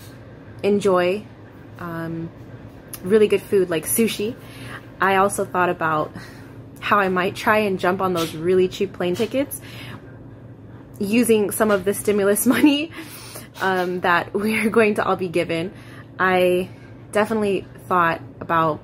enjoy 0.63 1.25
um, 1.79 2.29
really 3.03 3.27
good 3.27 3.41
food 3.41 3.69
like 3.69 3.85
sushi. 3.85 4.35
I 5.01 5.15
also 5.15 5.45
thought 5.45 5.69
about 5.69 6.11
how 6.79 6.99
I 6.99 7.09
might 7.09 7.35
try 7.35 7.59
and 7.59 7.79
jump 7.79 8.01
on 8.01 8.13
those 8.13 8.35
really 8.35 8.67
cheap 8.67 8.93
plane 8.93 9.15
tickets 9.15 9.59
using 10.99 11.51
some 11.51 11.71
of 11.71 11.85
the 11.85 11.93
stimulus 11.93 12.45
money 12.55 12.91
um, 13.61 14.01
that 14.01 14.33
we're 14.33 14.69
going 14.69 14.95
to 14.95 15.05
all 15.05 15.15
be 15.15 15.29
given. 15.29 15.73
I 16.17 16.69
definitely 17.11 17.65
thought 17.89 18.21
about 18.39 18.79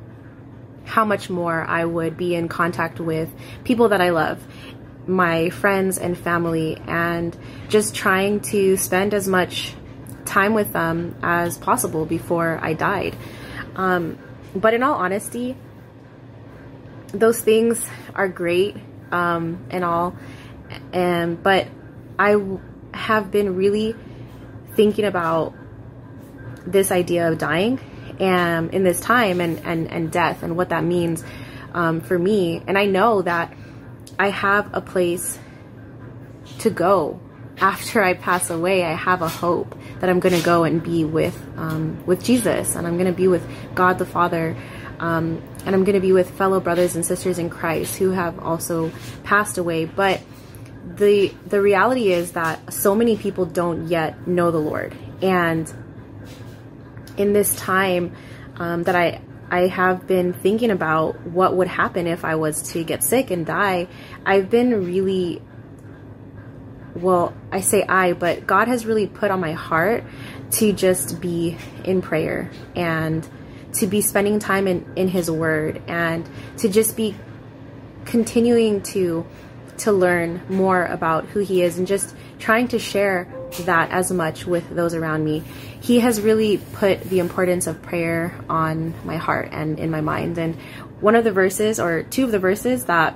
how 0.83 1.05
much 1.05 1.29
more 1.29 1.63
I 1.63 1.85
would 1.85 2.17
be 2.17 2.35
in 2.35 2.47
contact 2.47 3.00
with 3.00 3.29
people 3.63 3.89
that 3.89 4.01
I 4.01 4.09
love 4.09 4.43
my 5.07 5.50
friends 5.51 5.97
and 5.97 6.17
family 6.17 6.81
and 6.88 7.38
just 7.69 7.93
trying 7.95 8.39
to 8.39 8.75
spend 8.77 9.13
as 9.13 9.27
much 9.27 9.74
time 10.25 10.53
with 10.55 10.74
them 10.74 11.15
as 11.21 11.57
possible 11.57 12.05
before 12.05 12.59
I 12.62 12.74
died. 12.74 13.15
Um, 13.75 14.17
but 14.55 14.74
in 14.74 14.81
all 14.81 14.95
honesty, 14.95 15.55
those 17.13 17.39
things 17.39 17.88
are 18.15 18.27
great 18.27 18.75
um, 19.12 19.65
and 19.69 19.83
all, 19.83 20.15
and 20.91 21.41
but 21.41 21.67
I 22.17 22.35
have 22.93 23.29
been 23.29 23.55
really 23.55 23.95
thinking 24.75 25.05
about 25.05 25.53
this 26.65 26.91
idea 26.91 27.31
of 27.31 27.38
dying 27.38 27.79
and 28.19 28.74
in 28.74 28.84
this 28.84 29.00
time 29.00 29.41
and, 29.41 29.60
and, 29.65 29.91
and 29.91 30.12
death 30.12 30.43
and 30.43 30.55
what 30.55 30.69
that 30.69 30.84
means 30.84 31.24
um, 31.74 32.01
for 32.01 32.17
me. 32.17 32.62
And 32.67 32.77
I 32.77 32.86
know 32.86 33.22
that 33.22 33.53
I 34.17 34.29
have 34.29 34.74
a 34.74 34.81
place 34.81 35.38
to 36.60 36.69
go 36.69 37.19
after 37.57 38.03
I 38.03 38.13
pass 38.13 38.50
away, 38.50 38.84
I 38.84 38.93
have 38.93 39.22
a 39.22 39.29
hope 39.29 39.75
that 40.00 40.10
I'm 40.10 40.19
going 40.19 40.36
to 40.36 40.43
go 40.43 40.63
and 40.63 40.84
be 40.84 41.05
with 41.05 41.41
um, 41.57 42.05
with 42.05 42.24
Jesus, 42.24 42.75
and 42.75 42.86
I'm 42.86 42.95
going 42.95 43.07
to 43.07 43.13
be 43.13 43.27
with 43.27 43.48
God 43.74 43.98
the 43.98 44.05
Father, 44.05 44.57
um, 45.00 45.41
and 45.65 45.75
I'm 45.75 45.84
going 45.84 45.95
to 45.95 46.01
be 46.01 46.12
with 46.12 46.29
fellow 46.31 46.60
brothers 46.60 46.95
and 46.95 47.05
sisters 47.05 47.39
in 47.39 47.50
Christ 47.50 47.95
who 47.98 48.12
have 48.12 48.39
also 48.39 48.91
passed 49.24 49.57
away. 49.57 49.86
But 49.86 50.22
the 50.95 51.34
the 51.48 51.62
reality 51.62 52.12
is 52.12 52.34
that 52.34 52.74
so 52.74 52.95
many 52.95 53.15
people 53.15 53.45
don't 53.45 53.88
yet 53.88 54.27
know 54.27 54.51
the 54.51 54.60
Lord, 54.60 54.95
and 55.22 55.72
in 57.17 57.34
this 57.34 57.55
time 57.55 58.15
um, 58.57 58.84
that 58.84 58.95
I 58.95 59.22
I 59.50 59.67
have 59.67 60.07
been 60.07 60.34
thinking 60.34 60.72
about 60.72 61.27
what 61.27 61.55
would 61.55 61.67
happen 61.67 62.07
if 62.07 62.25
I 62.25 62.36
was 62.36 62.74
to 62.74 62.84
get 62.84 63.03
sick 63.03 63.29
and 63.29 63.45
die. 63.45 63.88
I've 64.25 64.50
been 64.50 64.86
really 64.86 65.41
well, 66.95 67.34
I 67.51 67.60
say 67.60 67.84
I, 67.84 68.13
but 68.13 68.48
God 68.48 68.67
has 68.67 68.86
really 68.86 69.05
put 69.05 69.29
on 69.29 69.39
my 69.39 69.51
heart 69.51 70.03
to 70.51 70.72
just 70.72 71.19
be 71.19 71.57
in 71.84 72.01
prayer 72.01 72.50
and 72.75 73.27
to 73.74 73.88
be 73.88 74.01
spending 74.01 74.39
time 74.39 74.67
in, 74.67 74.91
in 74.95 75.10
His 75.10 75.29
Word 75.29 75.81
and 75.88 76.27
to 76.57 76.69
just 76.69 76.95
be 76.95 77.15
continuing 78.05 78.81
to 78.84 79.25
to 79.79 79.91
learn 79.91 80.41
more 80.48 80.86
about 80.86 81.25
who 81.25 81.41
He 81.41 81.62
is 81.62 81.77
and 81.77 81.86
just 81.86 82.15
trying 82.39 82.69
to 82.69 82.79
share 82.79 83.27
that 83.61 83.91
as 83.91 84.11
much 84.11 84.45
with 84.45 84.69
those 84.69 84.93
around 84.93 85.23
me. 85.23 85.43
He 85.81 85.99
has 85.99 86.21
really 86.21 86.57
put 86.73 87.01
the 87.01 87.19
importance 87.19 87.67
of 87.67 87.81
prayer 87.81 88.37
on 88.49 88.93
my 89.05 89.17
heart 89.17 89.49
and 89.51 89.79
in 89.79 89.91
my 89.91 90.01
mind. 90.01 90.37
And 90.37 90.55
one 90.99 91.15
of 91.15 91.23
the 91.23 91.31
verses, 91.31 91.79
or 91.79 92.03
two 92.03 92.25
of 92.25 92.31
the 92.31 92.39
verses 92.39 92.85
that 92.85 93.15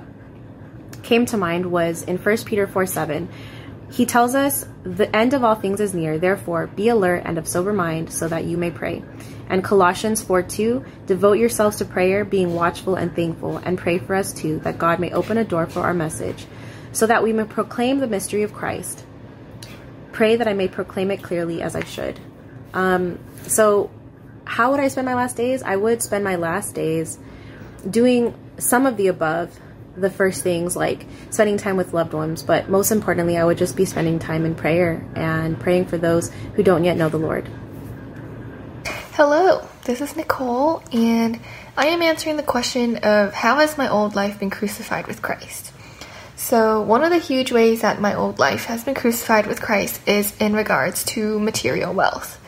came 1.02 1.26
to 1.26 1.36
mind 1.36 1.66
was 1.66 2.02
in 2.02 2.18
1 2.18 2.36
Peter 2.38 2.66
4 2.66 2.86
7 2.86 3.28
he 3.90 4.06
tells 4.06 4.36
us, 4.36 4.64
The 4.84 5.14
end 5.14 5.34
of 5.34 5.42
all 5.42 5.56
things 5.56 5.80
is 5.80 5.94
near, 5.94 6.18
therefore 6.18 6.68
be 6.68 6.88
alert 6.88 7.22
and 7.24 7.38
of 7.38 7.48
sober 7.48 7.72
mind, 7.72 8.12
so 8.12 8.28
that 8.28 8.44
you 8.44 8.56
may 8.56 8.70
pray. 8.70 9.02
And 9.48 9.64
Colossians 9.64 10.22
4 10.22 10.42
2, 10.44 10.84
devote 11.06 11.38
yourselves 11.38 11.78
to 11.78 11.84
prayer, 11.84 12.24
being 12.24 12.54
watchful 12.54 12.94
and 12.94 13.14
thankful, 13.14 13.56
and 13.58 13.76
pray 13.76 13.98
for 13.98 14.14
us 14.14 14.32
too, 14.32 14.60
that 14.60 14.78
God 14.78 15.00
may 15.00 15.10
open 15.10 15.38
a 15.38 15.44
door 15.44 15.66
for 15.66 15.80
our 15.80 15.94
message, 15.94 16.46
so 16.92 17.06
that 17.06 17.24
we 17.24 17.32
may 17.32 17.44
proclaim 17.44 17.98
the 17.98 18.06
mystery 18.06 18.44
of 18.44 18.54
Christ. 18.54 19.04
Pray 20.12 20.36
that 20.36 20.48
I 20.48 20.52
may 20.52 20.68
proclaim 20.68 21.10
it 21.10 21.22
clearly 21.22 21.62
as 21.62 21.76
I 21.76 21.84
should. 21.84 22.20
Um, 22.74 23.18
so, 23.42 23.90
how 24.44 24.70
would 24.70 24.80
I 24.80 24.88
spend 24.88 25.06
my 25.06 25.14
last 25.14 25.36
days? 25.36 25.62
I 25.62 25.76
would 25.76 26.02
spend 26.02 26.24
my 26.24 26.36
last 26.36 26.74
days 26.74 27.18
doing 27.88 28.34
some 28.58 28.86
of 28.86 28.96
the 28.96 29.06
above 29.06 29.58
the 29.96 30.10
first 30.10 30.42
things 30.42 30.76
like 30.76 31.06
spending 31.30 31.56
time 31.56 31.76
with 31.76 31.92
loved 31.92 32.12
ones, 32.12 32.42
but 32.42 32.68
most 32.68 32.90
importantly, 32.90 33.36
I 33.36 33.44
would 33.44 33.58
just 33.58 33.76
be 33.76 33.84
spending 33.84 34.18
time 34.18 34.44
in 34.44 34.54
prayer 34.54 35.04
and 35.14 35.58
praying 35.58 35.86
for 35.86 35.98
those 35.98 36.30
who 36.54 36.62
don't 36.62 36.84
yet 36.84 36.96
know 36.96 37.08
the 37.08 37.18
Lord. 37.18 37.48
Hello, 39.12 39.66
this 39.84 40.00
is 40.00 40.16
Nicole, 40.16 40.82
and 40.92 41.40
I 41.76 41.88
am 41.88 42.02
answering 42.02 42.36
the 42.36 42.42
question 42.42 42.98
of 42.98 43.34
how 43.34 43.56
has 43.56 43.76
my 43.76 43.88
old 43.88 44.14
life 44.14 44.38
been 44.38 44.50
crucified 44.50 45.06
with 45.06 45.20
Christ? 45.20 45.72
So, 46.50 46.82
one 46.82 47.04
of 47.04 47.10
the 47.10 47.18
huge 47.18 47.52
ways 47.52 47.82
that 47.82 48.00
my 48.00 48.12
old 48.12 48.40
life 48.40 48.64
has 48.64 48.82
been 48.82 48.96
crucified 48.96 49.46
with 49.46 49.62
Christ 49.62 50.00
is 50.08 50.36
in 50.40 50.52
regards 50.52 51.04
to 51.14 51.38
material 51.38 51.94
wealth. 51.94 52.40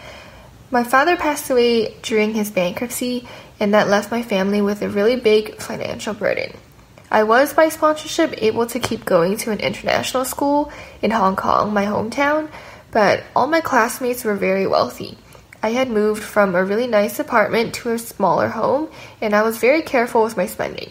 My 0.73 0.83
father 0.83 1.17
passed 1.17 1.49
away 1.49 1.95
during 2.03 2.35
his 2.35 2.51
bankruptcy, 2.51 3.29
and 3.61 3.73
that 3.75 3.87
left 3.87 4.11
my 4.11 4.25
family 4.25 4.61
with 4.61 4.83
a 4.83 4.89
really 4.89 5.15
big 5.15 5.61
financial 5.61 6.15
burden. 6.15 6.57
I 7.13 7.23
was 7.23 7.55
by 7.55 7.69
sponsorship 7.69 8.43
able 8.43 8.67
to 8.67 8.81
keep 8.81 9.05
going 9.05 9.37
to 9.37 9.53
an 9.53 9.61
international 9.61 10.25
school 10.25 10.73
in 11.01 11.13
Hong 11.13 11.37
Kong, 11.37 11.73
my 11.73 11.85
hometown, 11.85 12.51
but 12.91 13.23
all 13.37 13.47
my 13.47 13.61
classmates 13.61 14.25
were 14.25 14.35
very 14.35 14.67
wealthy. 14.67 15.17
I 15.63 15.75
had 15.75 15.89
moved 15.89 16.25
from 16.25 16.57
a 16.57 16.65
really 16.65 16.89
nice 16.89 17.21
apartment 17.21 17.73
to 17.75 17.93
a 17.93 17.99
smaller 18.01 18.49
home, 18.49 18.89
and 19.21 19.33
I 19.33 19.43
was 19.43 19.59
very 19.59 19.83
careful 19.83 20.25
with 20.25 20.37
my 20.37 20.47
spending. 20.47 20.91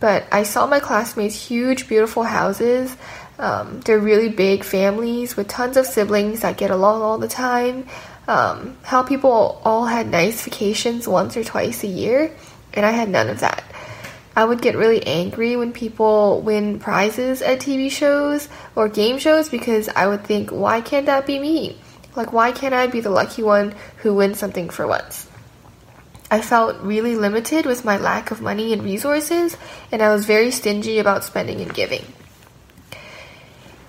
But 0.00 0.26
I 0.30 0.42
saw 0.42 0.66
my 0.66 0.80
classmates' 0.80 1.48
huge, 1.48 1.88
beautiful 1.88 2.22
houses. 2.22 2.94
Um, 3.38 3.80
they're 3.80 3.98
really 3.98 4.28
big 4.28 4.64
families 4.64 5.36
with 5.36 5.48
tons 5.48 5.76
of 5.76 5.86
siblings 5.86 6.40
that 6.40 6.56
get 6.56 6.70
along 6.70 7.02
all 7.02 7.18
the 7.18 7.28
time. 7.28 7.86
Um, 8.28 8.76
how 8.82 9.02
people 9.02 9.60
all 9.64 9.86
had 9.86 10.08
nice 10.08 10.42
vacations 10.42 11.06
once 11.06 11.36
or 11.36 11.44
twice 11.44 11.84
a 11.84 11.88
year, 11.88 12.32
and 12.74 12.84
I 12.84 12.90
had 12.90 13.08
none 13.08 13.28
of 13.28 13.40
that. 13.40 13.62
I 14.34 14.44
would 14.44 14.60
get 14.60 14.76
really 14.76 15.06
angry 15.06 15.56
when 15.56 15.72
people 15.72 16.42
win 16.42 16.78
prizes 16.78 17.40
at 17.40 17.60
TV 17.60 17.90
shows 17.90 18.50
or 18.74 18.88
game 18.88 19.18
shows 19.18 19.48
because 19.48 19.88
I 19.88 20.06
would 20.06 20.24
think, 20.24 20.50
why 20.50 20.82
can't 20.82 21.06
that 21.06 21.24
be 21.24 21.38
me? 21.38 21.78
Like, 22.14 22.34
why 22.34 22.52
can't 22.52 22.74
I 22.74 22.86
be 22.86 23.00
the 23.00 23.10
lucky 23.10 23.42
one 23.42 23.74
who 23.98 24.14
wins 24.14 24.38
something 24.38 24.68
for 24.68 24.86
once? 24.86 25.25
I 26.30 26.40
felt 26.40 26.80
really 26.80 27.14
limited 27.14 27.66
with 27.66 27.84
my 27.84 27.96
lack 27.96 28.30
of 28.30 28.40
money 28.40 28.72
and 28.72 28.82
resources, 28.82 29.56
and 29.92 30.02
I 30.02 30.12
was 30.12 30.26
very 30.26 30.50
stingy 30.50 30.98
about 30.98 31.24
spending 31.24 31.60
and 31.60 31.72
giving. 31.72 32.04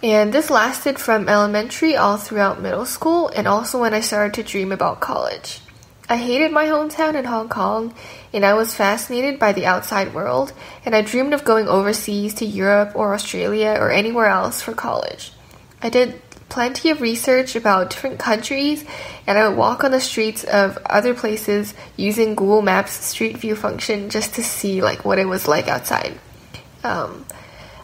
And 0.04 0.32
this 0.32 0.52
lasted 0.52 1.00
from 1.00 1.28
elementary 1.28 1.96
all 1.96 2.18
throughout 2.18 2.62
middle 2.62 2.86
school 2.86 3.30
and 3.30 3.48
also 3.48 3.82
when 3.82 3.96
I 3.96 4.02
started 4.02 4.36
to 4.36 4.44
dream 4.44 4.72
about 4.72 5.00
college. 5.00 5.60
I 6.08 6.18
hated 6.18 6.52
my 6.52 6.66
hometown 6.68 7.16
in 7.16 7.26
Hong 7.26 7.50
Kong, 7.50 7.94
and 8.32 8.46
I 8.46 8.54
was 8.54 8.74
fascinated 8.74 9.40
by 9.40 9.52
the 9.52 9.66
outside 9.66 10.14
world, 10.14 10.54
and 10.86 10.96
I 10.96 11.02
dreamed 11.02 11.34
of 11.34 11.44
going 11.44 11.68
overseas 11.68 12.34
to 12.36 12.46
Europe 12.46 12.92
or 12.96 13.14
Australia 13.14 13.76
or 13.78 13.92
anywhere 13.92 14.28
else 14.28 14.62
for 14.62 14.74
college. 14.74 15.34
I 15.82 15.90
did 15.90 16.22
plenty 16.50 16.90
of 16.90 17.02
research 17.02 17.56
about 17.56 17.90
different 17.90 18.20
countries, 18.20 18.86
and 19.26 19.38
I 19.38 19.48
would 19.48 19.58
walk 19.58 19.84
on 19.84 19.92
the 19.92 20.00
streets 20.00 20.44
of 20.44 20.78
other 20.86 21.14
places 21.14 21.74
using 21.96 22.36
Google 22.36 22.62
Maps 22.62 22.92
Street 22.92 23.38
View 23.38 23.56
function 23.56 24.10
just 24.10 24.36
to 24.36 24.44
see 24.44 24.82
like 24.82 25.06
what 25.06 25.20
it 25.20 25.26
was 25.26 25.48
like 25.48 25.68
outside. 25.68 26.20
Um, 26.84 27.26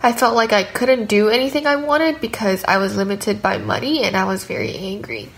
I 0.01 0.11
felt 0.11 0.35
like 0.35 0.53
I 0.53 0.63
couldn't 0.63 1.05
do 1.05 1.29
anything 1.29 1.65
I 1.65 1.77
wanted 1.77 2.21
because 2.21 2.63
I 2.65 2.77
was 2.77 2.95
limited 2.95 3.41
by 3.41 3.57
money, 3.57 4.03
and 4.03 4.15
I 4.15 4.25
was 4.25 4.45
very 4.45 4.75
angry. 4.75 5.29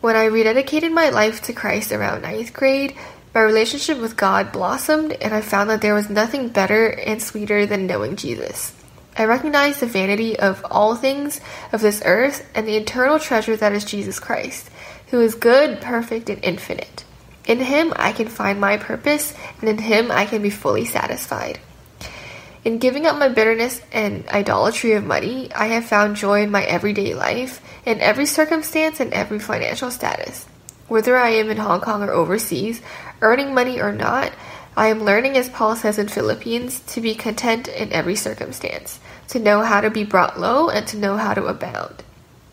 When 0.00 0.14
I 0.14 0.26
rededicated 0.28 0.92
my 0.92 1.08
life 1.08 1.42
to 1.42 1.52
Christ 1.52 1.90
around 1.90 2.22
ninth 2.22 2.52
grade, 2.52 2.94
my 3.34 3.40
relationship 3.40 3.98
with 3.98 4.16
God 4.16 4.52
blossomed, 4.52 5.12
and 5.12 5.34
I 5.34 5.40
found 5.40 5.68
that 5.70 5.80
there 5.80 5.94
was 5.94 6.08
nothing 6.08 6.48
better 6.48 6.86
and 6.86 7.20
sweeter 7.20 7.66
than 7.66 7.86
knowing 7.86 8.16
Jesus. 8.16 8.75
I 9.18 9.24
recognize 9.24 9.80
the 9.80 9.86
vanity 9.86 10.38
of 10.38 10.64
all 10.70 10.94
things 10.94 11.40
of 11.72 11.80
this 11.80 12.02
earth 12.04 12.46
and 12.54 12.68
the 12.68 12.76
eternal 12.76 13.18
treasure 13.18 13.56
that 13.56 13.72
is 13.72 13.84
Jesus 13.84 14.20
Christ, 14.20 14.68
who 15.08 15.20
is 15.20 15.34
good, 15.34 15.80
perfect, 15.80 16.28
and 16.28 16.44
infinite. 16.44 17.04
In 17.46 17.60
Him 17.60 17.92
I 17.96 18.12
can 18.12 18.28
find 18.28 18.60
my 18.60 18.76
purpose, 18.76 19.32
and 19.60 19.70
in 19.70 19.78
Him 19.78 20.10
I 20.10 20.26
can 20.26 20.42
be 20.42 20.50
fully 20.50 20.84
satisfied. 20.84 21.60
In 22.64 22.78
giving 22.78 23.06
up 23.06 23.16
my 23.16 23.28
bitterness 23.28 23.80
and 23.92 24.28
idolatry 24.28 24.92
of 24.92 25.04
money, 25.04 25.52
I 25.54 25.68
have 25.68 25.84
found 25.84 26.16
joy 26.16 26.42
in 26.42 26.50
my 26.50 26.64
everyday 26.64 27.14
life, 27.14 27.62
in 27.86 28.00
every 28.00 28.26
circumstance 28.26 28.98
and 28.98 29.14
every 29.14 29.38
financial 29.38 29.90
status. 29.90 30.46
Whether 30.88 31.16
I 31.16 31.30
am 31.30 31.48
in 31.48 31.58
Hong 31.58 31.80
Kong 31.80 32.02
or 32.02 32.10
overseas, 32.10 32.82
earning 33.22 33.54
money 33.54 33.80
or 33.80 33.92
not, 33.92 34.32
I 34.76 34.88
am 34.88 35.04
learning, 35.04 35.38
as 35.38 35.48
Paul 35.48 35.74
says 35.74 35.98
in 35.98 36.08
Philippians, 36.08 36.80
to 36.80 37.00
be 37.00 37.14
content 37.14 37.66
in 37.66 37.92
every 37.92 38.14
circumstance, 38.14 39.00
to 39.28 39.38
know 39.38 39.62
how 39.62 39.80
to 39.80 39.90
be 39.90 40.04
brought 40.04 40.38
low, 40.38 40.68
and 40.68 40.86
to 40.88 40.96
know 40.96 41.16
how 41.16 41.34
to 41.34 41.46
abound. 41.46 42.02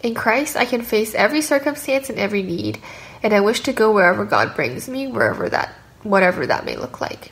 In 0.01 0.13
Christ, 0.13 0.57
I 0.57 0.65
can 0.65 0.81
face 0.81 1.15
every 1.15 1.41
circumstance 1.41 2.09
and 2.09 2.19
every 2.19 2.43
need, 2.43 2.79
and 3.21 3.33
I 3.33 3.39
wish 3.39 3.61
to 3.61 3.73
go 3.73 3.91
wherever 3.91 4.25
God 4.25 4.55
brings 4.55 4.89
me, 4.89 5.07
wherever 5.07 5.49
that, 5.49 5.73
whatever 6.03 6.45
that 6.45 6.65
may 6.65 6.75
look 6.75 6.99
like. 6.99 7.31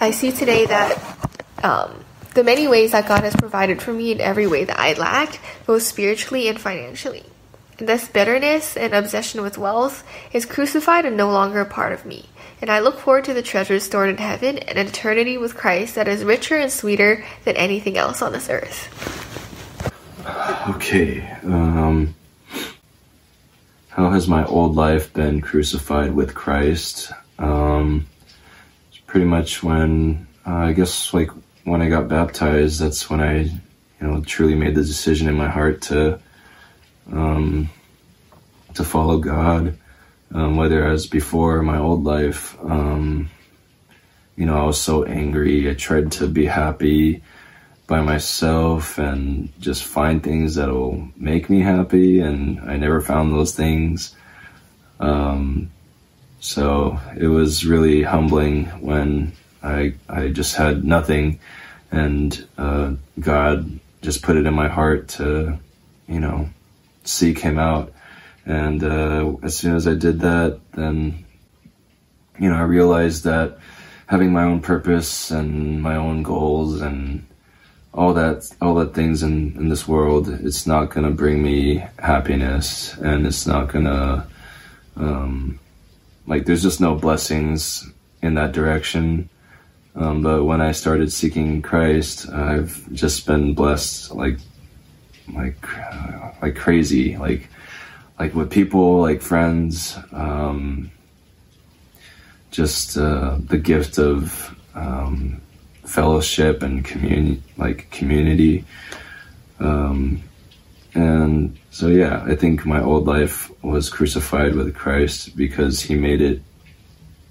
I 0.00 0.10
see 0.10 0.30
today 0.30 0.66
that 0.66 1.18
um, 1.62 2.04
the 2.34 2.44
many 2.44 2.68
ways 2.68 2.92
that 2.92 3.08
God 3.08 3.24
has 3.24 3.34
provided 3.34 3.82
for 3.82 3.92
me 3.92 4.12
in 4.12 4.20
every 4.20 4.46
way 4.46 4.64
that 4.64 4.78
I 4.78 4.92
lacked, 4.92 5.40
both 5.66 5.82
spiritually 5.82 6.46
and 6.46 6.60
financially. 6.60 7.24
This 7.78 8.08
bitterness 8.08 8.76
and 8.76 8.92
obsession 8.92 9.40
with 9.40 9.56
wealth 9.56 10.04
is 10.32 10.44
crucified 10.44 11.04
and 11.04 11.16
no 11.16 11.30
longer 11.30 11.60
a 11.60 11.64
part 11.64 11.92
of 11.92 12.04
me. 12.04 12.26
And 12.60 12.70
I 12.70 12.80
look 12.80 12.98
forward 12.98 13.24
to 13.24 13.34
the 13.34 13.42
treasures 13.42 13.84
stored 13.84 14.10
in 14.10 14.16
heaven 14.18 14.58
and 14.58 14.78
an 14.78 14.86
eternity 14.86 15.38
with 15.38 15.54
Christ 15.54 15.94
that 15.94 16.08
is 16.08 16.24
richer 16.24 16.56
and 16.56 16.72
sweeter 16.72 17.24
than 17.44 17.56
anything 17.56 17.96
else 17.96 18.20
on 18.20 18.32
this 18.32 18.50
earth. 18.50 18.88
Okay. 20.68 21.22
Um, 21.44 22.14
how 23.88 24.10
has 24.10 24.28
my 24.28 24.44
old 24.44 24.76
life 24.76 25.12
been 25.12 25.40
crucified 25.40 26.12
with 26.12 26.34
Christ? 26.34 27.12
Um, 27.38 28.06
pretty 29.06 29.26
much 29.26 29.62
when 29.62 30.26
uh, 30.46 30.54
I 30.54 30.72
guess 30.72 31.12
like 31.14 31.30
when 31.64 31.82
I 31.82 31.88
got 31.88 32.08
baptized, 32.08 32.80
that's 32.80 33.10
when 33.10 33.20
I, 33.20 33.42
you 33.42 33.60
know, 34.00 34.22
truly 34.22 34.54
made 34.54 34.74
the 34.74 34.82
decision 34.82 35.28
in 35.28 35.34
my 35.34 35.48
heart 35.48 35.82
to, 35.82 36.18
um, 37.12 37.68
to 38.74 38.84
follow 38.84 39.18
God. 39.18 39.76
Um, 40.34 40.56
whether 40.56 40.86
as 40.86 41.06
before 41.06 41.62
my 41.62 41.78
old 41.78 42.04
life, 42.04 42.56
um, 42.62 43.30
you 44.36 44.46
know, 44.46 44.58
I 44.60 44.64
was 44.64 44.80
so 44.80 45.04
angry. 45.04 45.70
I 45.70 45.74
tried 45.74 46.12
to 46.12 46.26
be 46.28 46.46
happy. 46.46 47.22
by 47.88 48.02
myself 48.02 48.98
and 48.98 49.48
just 49.60 49.82
find 49.82 50.22
things 50.22 50.54
that'll 50.56 51.08
make 51.16 51.48
me 51.48 51.60
happy. 51.60 52.20
And 52.20 52.60
I 52.60 52.76
never 52.76 53.00
found 53.00 53.32
those 53.32 53.54
things. 53.54 54.14
Um, 55.00 55.70
so 56.40 57.00
it 57.16 57.28
was 57.28 57.64
really 57.64 58.02
humbling 58.02 58.66
when 58.84 59.32
I, 59.62 59.94
I 60.08 60.28
just 60.28 60.54
had 60.54 60.84
nothing 60.84 61.40
and, 61.90 62.46
uh, 62.58 62.92
God 63.18 63.80
just 64.02 64.22
put 64.22 64.36
it 64.36 64.46
in 64.46 64.54
my 64.54 64.68
heart 64.68 65.08
to, 65.16 65.58
you 66.06 66.20
know, 66.20 66.50
seek 67.04 67.38
him 67.38 67.58
out. 67.58 67.92
And, 68.48 68.82
uh, 68.82 69.36
as 69.42 69.56
soon 69.56 69.76
as 69.76 69.86
I 69.86 69.94
did 69.94 70.20
that, 70.20 70.58
then, 70.72 71.26
you 72.40 72.48
know, 72.48 72.56
I 72.56 72.62
realized 72.62 73.24
that 73.24 73.58
having 74.06 74.32
my 74.32 74.42
own 74.42 74.60
purpose 74.60 75.30
and 75.30 75.82
my 75.82 75.96
own 75.96 76.22
goals 76.22 76.80
and 76.80 77.26
all 77.92 78.14
that 78.14 78.50
all 78.60 78.74
that 78.76 78.94
things 78.94 79.22
in, 79.22 79.54
in 79.56 79.68
this 79.68 79.86
world 79.86 80.28
it's 80.28 80.66
not 80.66 80.90
gonna 80.90 81.10
bring 81.10 81.42
me 81.42 81.84
happiness 81.98 82.96
and 82.98 83.26
it's 83.26 83.46
not 83.46 83.68
gonna 83.68 84.26
um, 84.96 85.58
like 86.26 86.46
there's 86.46 86.62
just 86.62 86.80
no 86.80 86.94
blessings 86.94 87.88
in 88.22 88.34
that 88.34 88.52
direction. 88.52 89.28
Um, 89.94 90.22
but 90.22 90.44
when 90.44 90.60
I 90.60 90.72
started 90.72 91.12
seeking 91.12 91.60
Christ 91.60 92.28
I've 92.30 92.90
just 92.92 93.26
been 93.26 93.54
blessed 93.54 94.14
like 94.14 94.38
like 95.34 95.56
like 96.40 96.56
crazy. 96.56 97.16
Like 97.16 97.48
like 98.18 98.34
with 98.34 98.50
people 98.50 99.00
like 99.00 99.22
friends 99.22 99.96
um, 100.12 100.90
just 102.50 102.96
uh, 102.96 103.36
the 103.38 103.58
gift 103.58 103.98
of 103.98 104.54
um, 104.74 105.40
fellowship 105.84 106.62
and 106.62 106.84
community, 106.84 107.42
like 107.56 107.90
community. 107.90 108.64
Um, 109.60 110.22
and 110.94 111.56
so, 111.70 111.88
yeah, 111.88 112.24
I 112.26 112.34
think 112.34 112.64
my 112.66 112.82
old 112.82 113.06
life 113.06 113.50
was 113.62 113.90
crucified 113.90 114.54
with 114.54 114.74
Christ 114.74 115.36
because 115.36 115.80
He 115.80 115.94
made 115.94 116.20
it. 116.20 116.42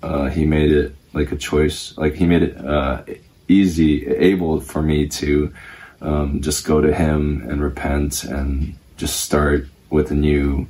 Uh, 0.04 0.26
he 0.28 0.45
made 0.45 0.71
it 0.71 0.95
like 1.13 1.32
a 1.32 1.36
choice. 1.36 1.97
Like 1.97 2.13
He 2.13 2.26
made 2.26 2.43
it 2.43 2.65
uh, 2.65 3.04
easy, 3.47 4.08
able 4.08 4.62
for 4.62 4.82
me 4.82 5.08
to 5.08 5.54
um, 6.02 6.41
just 6.41 6.65
go 6.65 6.80
to 6.80 6.93
Him 6.93 7.45
and 7.50 7.62
repent 7.62 8.23
and 8.23 8.76
just 8.97 9.21
start 9.21 9.67
with 9.89 10.12
a 10.12 10.15
new 10.15 10.67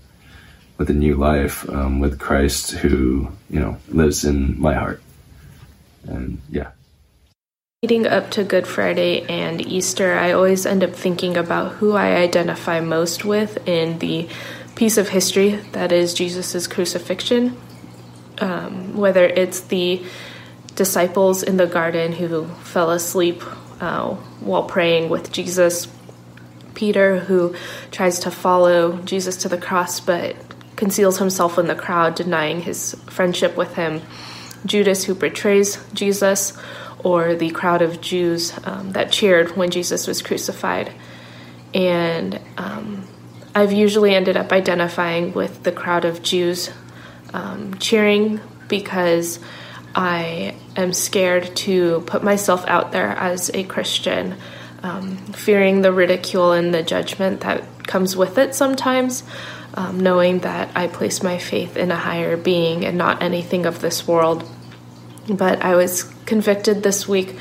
with 0.78 0.90
a 0.90 0.94
new 0.94 1.16
life 1.16 1.68
um, 1.70 2.00
with 2.00 2.20
Christ 2.20 2.72
who 2.72 3.32
you 3.50 3.60
know 3.60 3.78
lives 3.90 4.24
in 4.24 4.60
my 4.60 4.74
heart. 4.74 5.02
And 6.04 6.42
yeah. 6.50 6.72
Leading 7.84 8.08
up 8.08 8.32
to 8.32 8.44
Good 8.44 8.66
Friday 8.66 9.22
and 9.28 9.62
Easter, 9.62 10.14
I 10.16 10.32
always 10.32 10.66
end 10.66 10.84
up 10.84 10.94
thinking 10.94 11.38
about 11.38 11.74
who 11.74 11.94
I 11.94 12.16
identify 12.16 12.80
most 12.80 13.24
with 13.24 13.68
in 13.68 14.00
the 14.00 14.28
piece 14.76 14.98
of 14.98 15.10
history 15.10 15.58
that 15.74 15.92
is 15.92 16.14
Jesus' 16.14 16.66
crucifixion. 16.68 17.56
Um, 18.40 18.96
whether 18.96 19.26
it's 19.26 19.62
the 19.62 20.04
disciples 20.76 21.44
in 21.44 21.58
the 21.58 21.66
garden 21.66 22.14
who 22.14 22.46
fell 22.46 22.92
asleep 22.92 23.44
uh, 23.82 24.14
while 24.40 24.64
praying 24.64 25.10
with 25.10 25.32
Jesus, 25.32 25.88
Peter 26.74 27.20
who 27.20 27.56
tries 27.92 28.20
to 28.20 28.32
follow 28.32 28.98
Jesus 29.00 29.36
to 29.38 29.50
the 29.50 29.58
cross 29.58 30.00
but 30.00 30.36
conceals 30.78 31.18
himself 31.18 31.58
in 31.58 31.68
the 31.68 31.76
crowd, 31.76 32.16
denying 32.16 32.62
his 32.62 32.96
friendship 33.08 33.58
with 33.58 33.76
him. 33.76 34.02
Judas, 34.66 35.04
who 35.04 35.14
betrays 35.14 35.84
Jesus, 35.94 36.58
or 37.04 37.36
the 37.36 37.50
crowd 37.50 37.82
of 37.82 38.00
Jews 38.00 38.54
um, 38.64 38.94
that 38.94 39.12
cheered 39.12 39.58
when 39.58 39.70
Jesus 39.70 40.08
was 40.08 40.22
crucified. 40.22 40.94
And 41.74 42.40
um, 42.58 43.08
I've 43.54 43.72
usually 43.72 44.16
ended 44.16 44.38
up 44.38 44.52
identifying 44.52 45.34
with 45.34 45.64
the 45.64 45.72
crowd 45.72 46.06
of 46.06 46.24
Jews 46.24 46.72
um, 47.34 47.76
cheering 47.76 48.40
because 48.68 49.40
I 49.96 50.56
am 50.76 50.94
scared 50.94 51.56
to 51.58 52.02
put 52.02 52.24
myself 52.24 52.66
out 52.68 52.92
there 52.92 53.10
as 53.10 53.50
a 53.54 53.64
Christian, 53.64 54.36
um, 54.84 55.18
fearing 55.34 55.82
the 55.82 55.92
ridicule 55.92 56.52
and 56.52 56.74
the 56.74 56.84
judgment 56.84 57.42
that 57.42 57.88
comes 57.88 58.16
with 58.16 58.38
it 58.38 58.54
sometimes 58.54 59.24
um, 59.78 60.00
knowing 60.00 60.40
that 60.40 60.72
I 60.76 60.88
place 60.88 61.22
my 61.22 61.38
faith 61.38 61.78
in 61.78 61.92
a 61.92 61.96
higher 61.96 62.36
being 62.36 62.84
and 62.84 62.98
not 62.98 63.22
anything 63.22 63.68
of 63.68 63.80
this 63.80 64.08
world. 64.08 64.44
But 65.30 65.62
I 65.62 65.76
was 65.76 66.04
convicted 66.26 66.82
this 66.82 67.08
week 67.08 67.36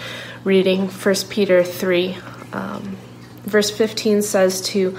reading 0.45 0.89
1 0.89 1.15
Peter 1.31 1.65
3. 1.65 2.17
Um, 2.53 2.99
verse 3.45 3.71
15 3.71 4.21
says 4.21 4.61
to 4.69 4.99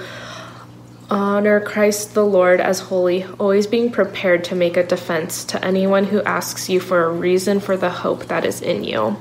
honor 1.08 1.60
Christ 1.60 2.14
the 2.14 2.24
Lord 2.24 2.60
as 2.60 2.80
holy, 2.80 3.24
always 3.38 3.68
being 3.68 3.92
prepared 3.92 4.44
to 4.44 4.56
make 4.56 4.76
a 4.76 4.82
defense 4.82 5.44
to 5.46 5.64
anyone 5.64 6.04
who 6.04 6.20
asks 6.22 6.68
you 6.68 6.80
for 6.80 7.04
a 7.04 7.12
reason 7.12 7.60
for 7.60 7.76
the 7.76 7.88
hope 7.88 8.26
that 8.26 8.44
is 8.44 8.60
in 8.60 8.82
you. 8.82 9.16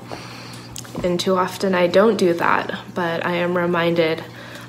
And 1.03 1.19
too 1.19 1.37
often 1.37 1.75
I 1.75 1.85
don't 1.85 2.17
do 2.17 2.33
that, 2.33 2.79
but 2.95 3.23
I 3.23 3.35
am 3.35 3.55
reminded 3.55 4.23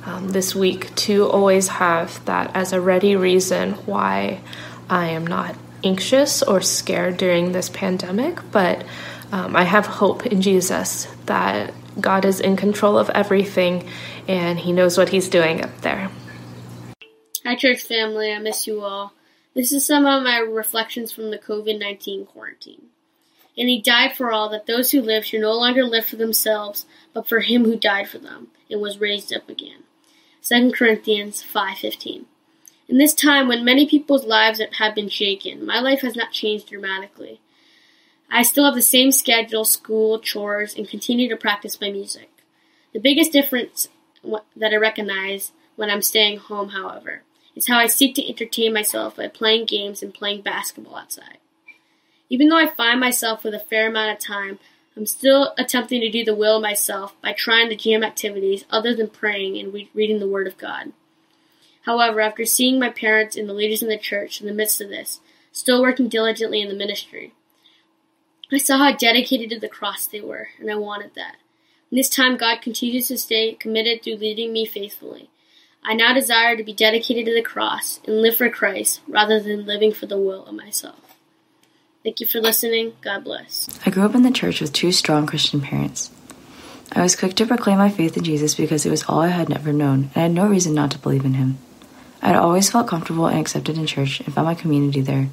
um, 0.08 0.30
this 0.30 0.54
week 0.54 0.94
to 0.94 1.28
always 1.28 1.68
have 1.68 2.24
that 2.24 2.50
as 2.56 2.72
a 2.72 2.80
ready 2.80 3.14
reason 3.14 3.74
why 3.84 4.40
I 4.88 5.08
am 5.08 5.26
not 5.26 5.54
anxious 5.84 6.42
or 6.42 6.62
scared 6.62 7.18
during 7.18 7.52
this 7.52 7.68
pandemic, 7.68 8.38
but 8.50 8.86
um, 9.30 9.54
I 9.54 9.64
have 9.64 9.86
hope 9.86 10.24
in 10.24 10.40
Jesus 10.40 11.06
that 11.26 11.74
God 12.00 12.24
is 12.24 12.40
in 12.40 12.56
control 12.56 12.96
of 12.96 13.10
everything 13.10 13.86
and 14.26 14.58
He 14.58 14.72
knows 14.72 14.96
what 14.96 15.10
He's 15.10 15.28
doing 15.28 15.62
up 15.62 15.78
there. 15.82 16.10
Hi, 17.44 17.54
church 17.54 17.82
family. 17.82 18.32
I 18.32 18.38
miss 18.38 18.66
you 18.66 18.80
all. 18.80 19.12
This 19.54 19.72
is 19.72 19.84
some 19.84 20.06
of 20.06 20.22
my 20.22 20.38
reflections 20.38 21.12
from 21.12 21.30
the 21.30 21.38
COVID 21.38 21.78
19 21.78 22.26
quarantine. 22.26 22.86
And 23.58 23.68
he 23.68 23.80
died 23.80 24.16
for 24.16 24.30
all, 24.30 24.48
that 24.50 24.66
those 24.66 24.92
who 24.92 25.02
live 25.02 25.24
should 25.24 25.40
no 25.40 25.52
longer 25.52 25.84
live 25.84 26.06
for 26.06 26.14
themselves, 26.14 26.86
but 27.12 27.28
for 27.28 27.40
him 27.40 27.64
who 27.64 27.76
died 27.76 28.08
for 28.08 28.18
them 28.18 28.48
and 28.70 28.80
was 28.80 29.00
raised 29.00 29.32
up 29.34 29.48
again. 29.48 29.82
2 30.48 30.72
Corinthians 30.72 31.42
5:15. 31.42 32.24
In 32.88 32.96
this 32.96 33.12
time 33.12 33.48
when 33.48 33.66
many 33.66 33.84
people's 33.84 34.24
lives 34.24 34.62
have 34.78 34.94
been 34.94 35.10
shaken, 35.10 35.66
my 35.66 35.78
life 35.78 36.00
has 36.00 36.16
not 36.16 36.32
changed 36.32 36.68
dramatically. 36.68 37.42
I 38.30 38.44
still 38.44 38.64
have 38.64 38.74
the 38.74 38.80
same 38.80 39.12
schedule, 39.12 39.66
school, 39.66 40.18
chores, 40.18 40.74
and 40.74 40.88
continue 40.88 41.28
to 41.28 41.36
practice 41.36 41.78
my 41.78 41.90
music. 41.90 42.30
The 42.94 42.98
biggest 42.98 43.30
difference 43.30 43.88
that 44.56 44.72
I 44.72 44.76
recognize 44.76 45.52
when 45.76 45.90
I'm 45.90 46.00
staying 46.00 46.38
home, 46.38 46.70
however, 46.70 47.24
is 47.54 47.68
how 47.68 47.78
I 47.78 47.86
seek 47.86 48.14
to 48.14 48.26
entertain 48.26 48.72
myself 48.72 49.16
by 49.16 49.28
playing 49.28 49.66
games 49.66 50.02
and 50.02 50.14
playing 50.14 50.40
basketball 50.40 50.96
outside. 50.96 51.36
Even 52.30 52.48
though 52.48 52.56
I 52.56 52.68
find 52.68 52.98
myself 52.98 53.44
with 53.44 53.52
a 53.52 53.58
fair 53.58 53.88
amount 53.88 54.12
of 54.12 54.18
time, 54.18 54.58
I'm 54.98 55.06
still 55.06 55.54
attempting 55.56 56.00
to 56.00 56.10
do 56.10 56.24
the 56.24 56.34
will 56.34 56.60
myself 56.60 57.14
by 57.22 57.32
trying 57.32 57.68
to 57.68 57.76
jam 57.76 58.02
activities 58.02 58.64
other 58.68 58.96
than 58.96 59.08
praying 59.08 59.56
and 59.56 59.72
re- 59.72 59.88
reading 59.94 60.18
the 60.18 60.26
Word 60.26 60.48
of 60.48 60.58
God. 60.58 60.92
However, 61.82 62.20
after 62.20 62.44
seeing 62.44 62.80
my 62.80 62.88
parents 62.88 63.36
and 63.36 63.48
the 63.48 63.52
leaders 63.52 63.80
in 63.80 63.88
the 63.88 63.96
church 63.96 64.40
in 64.40 64.48
the 64.48 64.52
midst 64.52 64.80
of 64.80 64.88
this, 64.88 65.20
still 65.52 65.80
working 65.80 66.08
diligently 66.08 66.60
in 66.60 66.68
the 66.68 66.74
ministry, 66.74 67.32
I 68.50 68.58
saw 68.58 68.78
how 68.78 68.90
dedicated 68.90 69.50
to 69.50 69.60
the 69.60 69.68
cross 69.68 70.04
they 70.04 70.20
were, 70.20 70.48
and 70.58 70.68
I 70.68 70.74
wanted 70.74 71.14
that. 71.14 71.36
In 71.92 71.96
this 71.96 72.10
time, 72.10 72.36
God 72.36 72.60
continues 72.60 73.06
to 73.06 73.18
stay 73.18 73.52
committed 73.52 74.02
through 74.02 74.16
leading 74.16 74.52
me 74.52 74.66
faithfully. 74.66 75.30
I 75.84 75.94
now 75.94 76.12
desire 76.12 76.56
to 76.56 76.64
be 76.64 76.72
dedicated 76.72 77.24
to 77.26 77.34
the 77.34 77.42
cross 77.42 78.00
and 78.04 78.20
live 78.20 78.36
for 78.36 78.50
Christ 78.50 79.00
rather 79.06 79.38
than 79.38 79.64
living 79.64 79.92
for 79.92 80.06
the 80.06 80.18
will 80.18 80.44
of 80.44 80.56
myself. 80.56 81.07
Thank 82.04 82.20
you 82.20 82.26
for 82.26 82.40
listening. 82.40 82.92
God 83.00 83.24
bless. 83.24 83.68
I 83.84 83.90
grew 83.90 84.04
up 84.04 84.14
in 84.14 84.22
the 84.22 84.30
church 84.30 84.60
with 84.60 84.72
two 84.72 84.92
strong 84.92 85.26
Christian 85.26 85.60
parents. 85.60 86.10
I 86.92 87.02
was 87.02 87.16
quick 87.16 87.34
to 87.34 87.46
proclaim 87.46 87.78
my 87.78 87.90
faith 87.90 88.16
in 88.16 88.24
Jesus 88.24 88.54
because 88.54 88.86
it 88.86 88.90
was 88.90 89.04
all 89.04 89.20
I 89.20 89.28
had 89.28 89.48
never 89.48 89.72
known, 89.72 90.10
and 90.14 90.16
I 90.16 90.20
had 90.20 90.32
no 90.32 90.46
reason 90.46 90.74
not 90.74 90.92
to 90.92 90.98
believe 90.98 91.24
in 91.24 91.34
him. 91.34 91.58
I 92.22 92.28
had 92.28 92.36
always 92.36 92.70
felt 92.70 92.86
comfortable 92.86 93.26
and 93.26 93.38
accepted 93.38 93.76
in 93.76 93.86
church 93.86 94.20
and 94.20 94.32
found 94.32 94.46
my 94.46 94.54
community 94.54 95.00
there. 95.00 95.28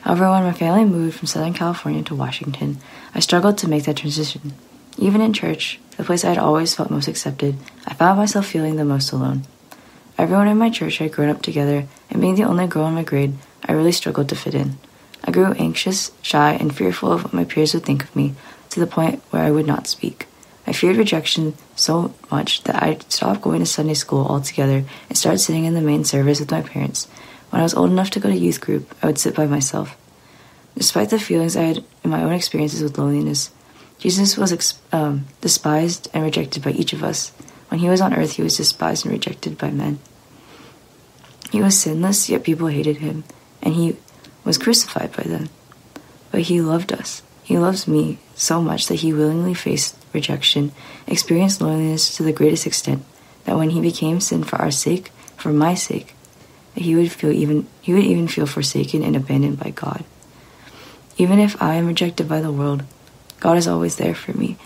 However, 0.00 0.30
when 0.30 0.42
my 0.42 0.52
family 0.52 0.86
moved 0.86 1.18
from 1.18 1.28
Southern 1.28 1.52
California 1.52 2.02
to 2.04 2.14
Washington, 2.14 2.78
I 3.14 3.20
struggled 3.20 3.58
to 3.58 3.68
make 3.68 3.84
that 3.84 3.98
transition. 3.98 4.54
Even 4.96 5.20
in 5.20 5.32
church, 5.34 5.78
the 5.96 6.04
place 6.04 6.24
I 6.24 6.30
had 6.30 6.38
always 6.38 6.74
felt 6.74 6.90
most 6.90 7.08
accepted, 7.08 7.56
I 7.86 7.94
found 7.94 8.18
myself 8.18 8.46
feeling 8.46 8.76
the 8.76 8.84
most 8.84 9.12
alone. 9.12 9.44
Everyone 10.16 10.48
in 10.48 10.58
my 10.58 10.70
church 10.70 10.98
had 10.98 11.12
grown 11.12 11.28
up 11.28 11.42
together, 11.42 11.86
and 12.10 12.20
being 12.20 12.34
the 12.34 12.44
only 12.44 12.66
girl 12.66 12.86
in 12.86 12.94
my 12.94 13.04
grade, 13.04 13.34
I 13.64 13.72
really 13.72 13.92
struggled 13.92 14.30
to 14.30 14.36
fit 14.36 14.54
in. 14.54 14.78
I 15.24 15.30
grew 15.30 15.52
anxious, 15.52 16.12
shy, 16.22 16.52
and 16.52 16.74
fearful 16.74 17.12
of 17.12 17.24
what 17.24 17.32
my 17.32 17.44
peers 17.44 17.74
would 17.74 17.84
think 17.84 18.04
of 18.04 18.16
me 18.16 18.34
to 18.70 18.80
the 18.80 18.86
point 18.86 19.22
where 19.30 19.42
I 19.42 19.50
would 19.50 19.66
not 19.66 19.86
speak. 19.86 20.26
I 20.66 20.72
feared 20.72 20.96
rejection 20.96 21.54
so 21.74 22.14
much 22.30 22.62
that 22.64 22.82
I 22.82 22.98
stopped 23.08 23.42
going 23.42 23.60
to 23.60 23.66
Sunday 23.66 23.94
school 23.94 24.26
altogether 24.26 24.84
and 25.08 25.18
started 25.18 25.38
sitting 25.38 25.64
in 25.64 25.74
the 25.74 25.80
main 25.80 26.04
service 26.04 26.40
with 26.40 26.50
my 26.50 26.62
parents. 26.62 27.06
When 27.50 27.60
I 27.60 27.64
was 27.64 27.74
old 27.74 27.90
enough 27.90 28.10
to 28.10 28.20
go 28.20 28.28
to 28.28 28.36
youth 28.36 28.60
group, 28.60 28.94
I 29.02 29.06
would 29.06 29.18
sit 29.18 29.34
by 29.34 29.46
myself. 29.46 29.96
Despite 30.76 31.10
the 31.10 31.18
feelings 31.18 31.56
I 31.56 31.64
had 31.64 31.84
in 32.04 32.10
my 32.10 32.22
own 32.22 32.32
experiences 32.32 32.82
with 32.82 32.96
loneliness, 32.96 33.50
Jesus 33.98 34.38
was 34.38 34.74
um, 34.92 35.26
despised 35.40 36.08
and 36.14 36.22
rejected 36.22 36.62
by 36.62 36.70
each 36.70 36.92
of 36.92 37.02
us. 37.02 37.30
When 37.68 37.80
he 37.80 37.88
was 37.88 38.00
on 38.00 38.14
earth, 38.14 38.32
he 38.32 38.42
was 38.42 38.56
despised 38.56 39.04
and 39.04 39.12
rejected 39.12 39.58
by 39.58 39.70
men. 39.70 39.98
He 41.50 41.60
was 41.60 41.78
sinless, 41.78 42.28
yet 42.28 42.44
people 42.44 42.68
hated 42.68 42.98
him, 42.98 43.24
and 43.60 43.74
he 43.74 43.96
was 44.50 44.58
crucified 44.58 45.12
by 45.16 45.22
them. 45.22 45.48
But 46.32 46.40
he 46.42 46.60
loved 46.60 46.92
us. 46.92 47.22
He 47.44 47.56
loves 47.56 47.86
me 47.86 48.18
so 48.34 48.60
much 48.60 48.88
that 48.88 48.96
he 48.96 49.12
willingly 49.12 49.54
faced 49.54 49.96
rejection, 50.12 50.72
experienced 51.06 51.60
loneliness 51.60 52.16
to 52.16 52.24
the 52.24 52.32
greatest 52.32 52.66
extent, 52.66 53.04
that 53.44 53.56
when 53.56 53.70
he 53.70 53.80
became 53.80 54.18
sin 54.18 54.42
for 54.42 54.56
our 54.56 54.72
sake, 54.72 55.12
for 55.36 55.52
my 55.52 55.74
sake, 55.74 56.16
that 56.74 56.82
he 56.82 56.96
would 56.96 57.12
feel 57.12 57.30
even 57.30 57.68
he 57.80 57.94
would 57.94 58.02
even 58.02 58.26
feel 58.26 58.44
forsaken 58.46 59.04
and 59.04 59.14
abandoned 59.14 59.60
by 59.60 59.70
God. 59.70 60.02
Even 61.16 61.38
if 61.38 61.54
I 61.62 61.74
am 61.74 61.86
rejected 61.86 62.28
by 62.28 62.40
the 62.40 62.50
world, 62.50 62.82
God 63.38 63.56
is 63.56 63.68
always 63.68 63.96
there 63.96 64.16
for 64.16 64.32
me. 64.32 64.56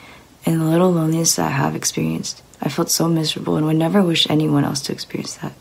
In 0.46 0.60
the 0.60 0.64
little 0.64 0.92
loneliness 0.92 1.36
that 1.36 1.52
I 1.52 1.56
have 1.56 1.76
experienced, 1.76 2.40
I 2.62 2.70
felt 2.70 2.88
so 2.88 3.06
miserable 3.06 3.56
and 3.58 3.66
would 3.66 3.76
never 3.76 4.02
wish 4.02 4.30
anyone 4.30 4.64
else 4.64 4.80
to 4.82 4.92
experience 4.92 5.34
that. 5.36 5.52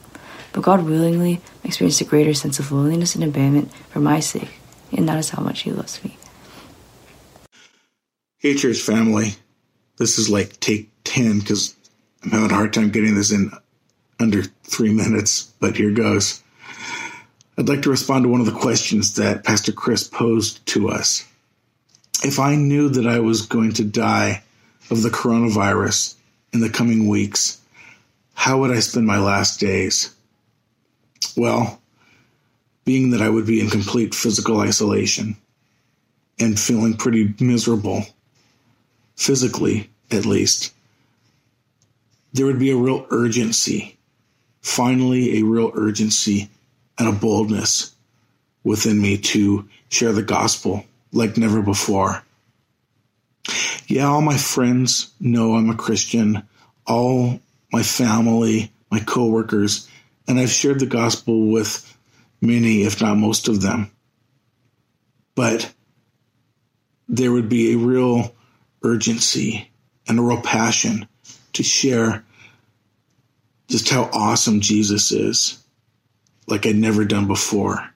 But 0.54 0.64
God 0.64 0.86
willingly 0.86 1.42
experienced 1.64 2.02
a 2.02 2.06
greater 2.06 2.34
sense 2.34 2.60
of 2.60 2.72
loneliness 2.72 3.16
and 3.16 3.24
abandonment 3.24 3.74
for 3.90 4.00
my 4.00 4.20
sake, 4.20 4.52
and 4.96 5.10
that 5.10 5.18
is 5.18 5.32
how 5.32 5.42
much 5.42 5.62
He 5.62 5.72
loves 5.72 6.04
me. 6.04 6.16
Hey, 8.38 8.56
church 8.56 8.80
family. 8.80 9.36
This 9.98 10.18
is 10.18 10.30
like 10.30 10.60
take 10.60 10.90
10 11.04 11.40
because 11.40 11.76
I'm 12.24 12.32
having 12.32 12.52
a 12.52 12.56
hard 12.56 12.74
time 12.74 12.90
getting 12.90 13.16
this 13.16 13.32
in 13.32 13.52
under 14.20 14.44
three 14.64 14.94
minutes, 14.94 15.52
but 15.60 15.76
here 15.76 15.92
goes. 15.92 16.42
I'd 17.58 17.70
like 17.70 17.84
to 17.84 17.90
respond 17.90 18.24
to 18.24 18.30
one 18.30 18.40
of 18.40 18.46
the 18.46 18.52
questions 18.52 19.16
that 19.16 19.44
Pastor 19.44 19.72
Chris 19.72 20.08
posed 20.08 20.66
to 20.68 20.90
us. 20.90 21.26
If 22.24 22.40
I 22.40 22.56
knew 22.56 22.90
that 22.90 23.06
I 23.06 23.20
was 23.20 23.44
going 23.44 23.74
to 23.74 23.84
die 23.84 24.44
of 24.90 25.02
the 25.02 25.10
coronavirus 25.10 26.16
in 26.52 26.62
the 26.62 26.70
coming 26.70 27.08
weeks, 27.08 27.60
how 28.34 28.60
would 28.60 28.72
I 28.72 28.80
spend 28.80 29.06
my 29.06 29.20
last 29.20 29.60
days? 29.60 30.13
Well, 31.36 31.82
being 32.86 33.12
that 33.12 33.22
I 33.22 33.30
would 33.30 33.46
be 33.46 33.62
in 33.62 33.70
complete 33.70 34.14
physical 34.14 34.60
isolation 34.60 35.38
and 36.40 36.60
feeling 36.60 36.96
pretty 36.96 37.34
miserable, 37.40 38.06
physically 39.16 39.90
at 40.12 40.26
least, 40.26 40.74
there 42.34 42.46
would 42.46 42.60
be 42.60 42.72
a 42.72 42.78
real 42.78 43.06
urgency, 43.10 43.98
finally, 44.62 45.40
a 45.40 45.44
real 45.44 45.72
urgency 45.76 46.50
and 46.98 47.08
a 47.08 47.12
boldness 47.12 47.94
within 48.64 49.02
me 49.02 49.18
to 49.18 49.68
share 49.90 50.14
the 50.14 50.24
gospel 50.24 50.86
like 51.12 51.38
never 51.38 51.62
before. 51.62 52.24
Yeah, 53.88 54.06
all 54.06 54.22
my 54.22 54.38
friends 54.38 55.12
know 55.20 55.56
I'm 55.56 55.70
a 55.70 55.76
Christian, 55.76 56.44
all 56.88 57.40
my 57.72 57.84
family, 57.84 58.72
my 58.90 59.00
coworkers, 59.00 59.90
and 60.28 60.40
I've 60.40 60.52
shared 60.52 60.80
the 60.80 60.86
gospel 60.86 61.48
with 61.48 61.96
many, 62.42 62.84
if 62.84 63.02
not 63.02 63.18
most 63.18 63.48
of 63.48 63.62
them. 63.62 63.92
But 65.36 65.74
there 67.08 67.32
would 67.32 67.50
be 67.50 67.74
a 67.74 67.78
real 67.78 68.36
urgency 68.84 69.72
and 70.08 70.20
a 70.20 70.22
real 70.22 70.42
passion 70.42 71.08
to 71.54 71.64
share 71.64 72.24
just 73.68 73.90
how 73.90 74.10
awesome 74.14 74.62
Jesus 74.62 75.12
is, 75.12 75.64
like 76.48 76.66
I'd 76.66 76.76
never 76.76 77.06
done 77.06 77.28
before. 77.28 77.90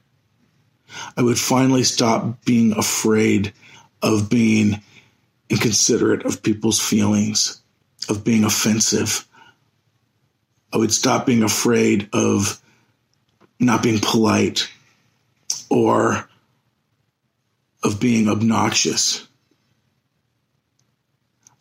I 1.15 1.21
would 1.21 1.37
finally 1.37 1.83
stop 1.83 2.43
being 2.45 2.71
afraid 2.71 3.53
of 4.01 4.29
being 4.29 4.81
inconsiderate 5.49 6.25
of 6.25 6.43
people's 6.43 6.79
feelings, 6.79 7.61
of 8.09 8.23
being 8.23 8.43
offensive. 8.43 9.27
I 10.73 10.77
would 10.77 10.93
stop 10.93 11.25
being 11.25 11.43
afraid 11.43 12.09
of 12.13 12.61
not 13.59 13.83
being 13.83 13.99
polite 14.01 14.69
or 15.69 16.27
of 17.83 17.99
being 17.99 18.27
obnoxious. 18.27 19.27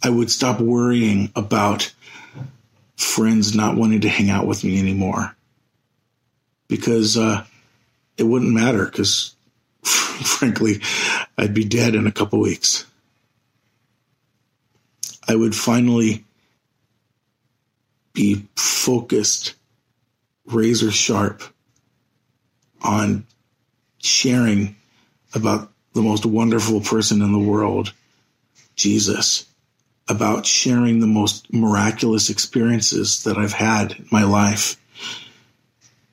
I 0.02 0.10
would 0.10 0.30
stop 0.30 0.60
worrying 0.60 1.30
about 1.34 1.92
friends 2.96 3.54
not 3.54 3.76
wanting 3.76 4.00
to 4.02 4.08
hang 4.08 4.30
out 4.30 4.46
with 4.46 4.64
me 4.64 4.78
anymore 4.78 5.36
because 6.68 7.16
uh, 7.16 7.44
it 8.16 8.24
wouldn't 8.24 8.52
matter 8.52 8.86
because 8.86 9.34
frankly 9.82 10.80
i'd 11.38 11.54
be 11.54 11.64
dead 11.64 11.94
in 11.94 12.06
a 12.06 12.12
couple 12.12 12.40
weeks 12.40 12.86
i 15.28 15.34
would 15.34 15.54
finally 15.54 16.24
be 18.16 18.44
focused 18.56 19.54
razor 20.46 20.90
sharp 20.90 21.42
on 22.82 23.24
sharing 23.98 24.74
about 25.34 25.70
the 25.92 26.02
most 26.02 26.26
wonderful 26.26 26.80
person 26.80 27.22
in 27.22 27.30
the 27.32 27.38
world 27.38 27.92
jesus 28.74 29.46
about 30.08 30.46
sharing 30.46 31.00
the 31.00 31.06
most 31.06 31.52
miraculous 31.52 32.30
experiences 32.30 33.24
that 33.24 33.36
I've 33.36 33.52
had 33.52 33.92
in 33.92 34.06
my 34.10 34.24
life 34.24 34.76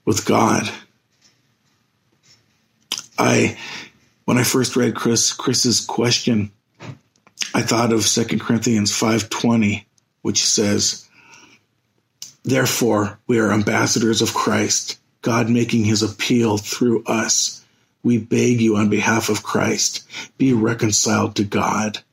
with 0.06 0.26
God. 0.26 0.70
I 3.18 3.58
when 4.26 4.38
I 4.38 4.44
first 4.44 4.76
read 4.76 4.96
Chris 4.96 5.32
Chris's 5.32 5.86
question, 5.86 6.52
I 7.54 7.62
thought 7.62 7.94
of 7.94 8.06
2 8.06 8.40
Corinthians 8.40 8.92
5:20, 8.92 9.86
which 10.22 10.46
says, 10.46 11.08
"Therefore, 12.44 13.20
we 13.28 13.40
are 13.40 13.52
ambassadors 13.52 14.22
of 14.22 14.34
Christ, 14.34 14.98
God 15.22 15.50
making 15.50 15.86
his 15.86 16.04
appeal 16.04 16.58
through 16.58 17.04
us. 17.06 17.62
We 18.04 18.18
beg 18.18 18.60
you 18.60 18.76
on 18.76 18.90
behalf 18.90 19.30
of 19.30 19.44
Christ, 19.44 20.04
be 20.38 20.52
reconciled 20.54 21.36
to 21.36 21.44
God." 21.44 22.04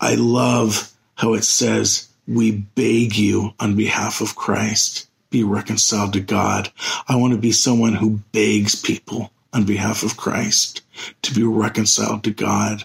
I 0.00 0.14
love 0.14 0.92
how 1.16 1.34
it 1.34 1.44
says, 1.44 2.06
we 2.28 2.52
beg 2.52 3.16
you 3.16 3.54
on 3.58 3.74
behalf 3.74 4.20
of 4.20 4.36
Christ, 4.36 5.06
be 5.30 5.42
reconciled 5.42 6.12
to 6.12 6.20
God. 6.20 6.70
I 7.08 7.16
want 7.16 7.32
to 7.32 7.38
be 7.38 7.52
someone 7.52 7.94
who 7.94 8.20
begs 8.32 8.76
people 8.76 9.32
on 9.52 9.64
behalf 9.64 10.02
of 10.02 10.16
Christ 10.16 10.82
to 11.22 11.34
be 11.34 11.42
reconciled 11.42 12.22
to 12.24 12.30
God. 12.30 12.84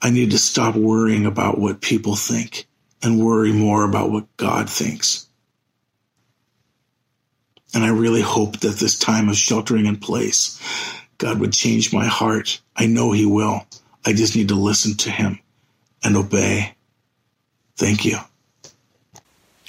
I 0.00 0.10
need 0.10 0.32
to 0.32 0.38
stop 0.38 0.74
worrying 0.74 1.26
about 1.26 1.58
what 1.60 1.80
people 1.80 2.16
think 2.16 2.66
and 3.02 3.24
worry 3.24 3.52
more 3.52 3.84
about 3.84 4.10
what 4.10 4.36
God 4.36 4.70
thinks. 4.70 5.26
And 7.74 7.84
I 7.84 7.88
really 7.88 8.20
hope 8.20 8.60
that 8.60 8.76
this 8.76 8.98
time 8.98 9.28
of 9.28 9.36
sheltering 9.36 9.86
in 9.86 9.96
place, 9.96 10.60
God 11.18 11.40
would 11.40 11.52
change 11.52 11.92
my 11.92 12.04
heart. 12.04 12.60
I 12.76 12.86
know 12.86 13.12
He 13.12 13.24
will. 13.24 13.66
I 14.04 14.12
just 14.12 14.36
need 14.36 14.48
to 14.48 14.54
listen 14.54 14.96
to 14.98 15.10
Him 15.10 15.38
and 16.04 16.16
obey. 16.16 16.74
Thank 17.76 18.04
you. 18.04 18.18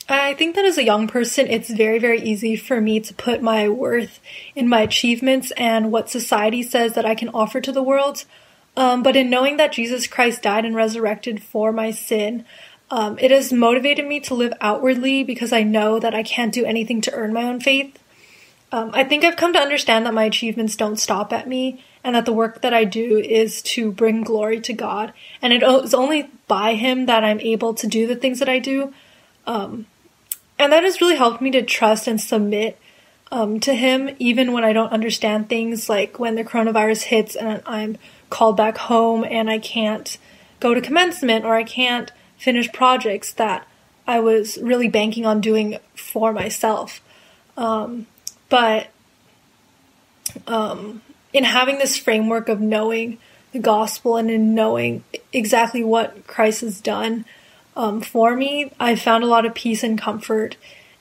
I 0.10 0.34
think 0.34 0.56
that 0.56 0.66
as 0.66 0.78
a 0.78 0.84
young 0.84 1.08
person, 1.08 1.48
it's 1.48 1.70
very, 1.70 1.98
very 1.98 2.22
easy 2.22 2.58
for 2.58 2.82
me 2.82 3.00
to 3.00 3.14
put 3.14 3.42
my 3.42 3.70
worth 3.70 4.20
in 4.54 4.68
my 4.68 4.82
achievements 4.82 5.52
and 5.52 5.92
what 5.92 6.10
society 6.10 6.62
says 6.62 6.94
that 6.94 7.06
I 7.06 7.16
can 7.16 7.30
offer 7.30 7.62
to 7.62 7.72
the 7.72 7.84
world. 7.84 8.26
Um, 8.76 9.02
but 9.04 9.16
in 9.16 9.30
knowing 9.30 9.58
that 9.58 9.72
Jesus 9.72 10.08
Christ 10.08 10.42
died 10.42 10.66
and 10.66 10.76
resurrected 10.76 11.42
for 11.42 11.72
my 11.72 11.92
sin, 11.92 12.44
um, 12.94 13.18
it 13.18 13.32
has 13.32 13.52
motivated 13.52 14.06
me 14.06 14.20
to 14.20 14.36
live 14.36 14.54
outwardly 14.62 15.24
because 15.24 15.52
I 15.52 15.64
know 15.64 15.98
that 15.98 16.14
I 16.14 16.22
can't 16.22 16.54
do 16.54 16.64
anything 16.64 17.02
to 17.02 17.14
earn 17.14 17.34
my 17.34 17.42
own 17.42 17.60
faith. 17.60 17.98
Um, 18.72 18.92
I 18.94 19.04
think 19.04 19.24
I've 19.24 19.36
come 19.36 19.52
to 19.54 19.60
understand 19.60 20.06
that 20.06 20.14
my 20.14 20.26
achievements 20.26 20.76
don't 20.76 21.00
stop 21.00 21.34
at 21.34 21.48
me 21.48 21.84
and 22.04 22.16
that 22.16 22.26
the 22.26 22.34
work 22.34 22.62
that 22.62 22.72
I 22.72 22.84
do 22.84 23.18
is 23.18 23.64
to 23.64 23.92
bring 23.92 24.22
glory 24.22 24.62
to 24.62 24.74
God. 24.74 25.12
And 25.42 25.52
it 25.52 25.64
is 25.64 25.96
only 25.96 26.30
by 26.48 26.76
Him 26.76 27.08
that 27.08 27.24
I'm 27.24 27.40
able 27.40 27.74
to 27.74 27.88
do 27.88 28.06
the 28.06 28.16
things 28.16 28.38
that 28.38 28.48
I 28.48 28.60
do. 28.60 28.94
Um, 29.48 29.88
and 30.60 30.72
that 30.72 30.84
has 30.84 31.02
really 31.02 31.16
helped 31.16 31.42
me 31.42 31.50
to 31.50 31.64
trust 31.64 32.08
and 32.08 32.22
submit 32.22 32.78
um, 33.32 33.60
to 33.62 33.74
Him, 33.74 34.16
even 34.20 34.52
when 34.52 34.64
I 34.64 34.72
don't 34.72 34.94
understand 34.94 35.50
things, 35.50 35.90
like 35.90 36.20
when 36.20 36.36
the 36.36 36.44
coronavirus 36.44 37.06
hits 37.06 37.36
and 37.36 37.64
I'm 37.66 37.98
called 38.30 38.56
back 38.56 38.78
home 38.78 39.24
and 39.24 39.50
I 39.50 39.58
can't 39.58 40.16
go 40.60 40.76
to 40.76 40.80
commencement 40.82 41.44
or 41.44 41.56
I 41.56 41.64
can't 41.64 42.12
finish 42.44 42.70
projects 42.74 43.32
that 43.34 43.66
I 44.06 44.20
was 44.20 44.58
really 44.58 44.90
banking 44.90 45.26
on 45.26 45.40
doing 45.40 45.78
for 45.96 46.34
myself. 46.34 47.00
Um, 47.56 48.06
but 48.50 48.88
um, 50.46 51.02
in 51.32 51.46
having 51.46 51.78
this 51.78 51.98
framework 51.98 52.50
of 52.50 52.60
knowing 52.60 53.18
the 53.54 53.60
gospel 53.60 54.18
and 54.18 54.30
in 54.30 54.54
knowing 54.54 55.06
exactly 55.32 55.86
what 55.86 56.28
Christ 56.28 56.62
has 56.62 56.82
done 56.82 57.24
um, 57.78 58.02
for 58.02 58.36
me, 58.36 58.74
I've 58.78 59.02
found 59.02 59.24
a 59.24 59.28
lot 59.28 59.46
of 59.46 59.56
peace 59.56 59.82
and 59.82 59.98
comfort 59.98 60.58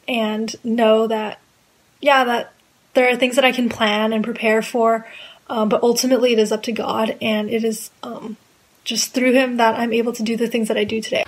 and 0.07 0.55
know 0.62 1.09
that, 1.09 1.40
yeah, 2.00 2.22
that 2.22 2.52
there 2.94 3.11
are 3.11 3.16
things 3.16 3.35
that 3.35 3.44
I 3.44 3.52
can 3.52 3.68
plan 3.68 4.12
and 4.12 4.22
prepare 4.22 4.62
for, 4.62 5.07
um, 5.50 5.68
but 5.68 5.83
ultimately 5.83 6.33
it 6.33 6.38
is 6.38 6.52
up 6.52 6.62
to 6.64 6.72
God 6.72 7.16
and 7.20 7.50
it 7.50 7.64
is 7.64 7.90
um, 8.05 8.37
just 8.84 9.14
through 9.14 9.32
Him 9.32 9.56
that 9.56 9.78
I'm 9.78 9.92
able 9.92 10.12
to 10.12 10.22
do 10.22 10.36
the 10.36 10.48
things 10.48 10.68
that 10.68 10.76
I 10.76 10.84
do 10.84 11.00
today. 11.00 11.24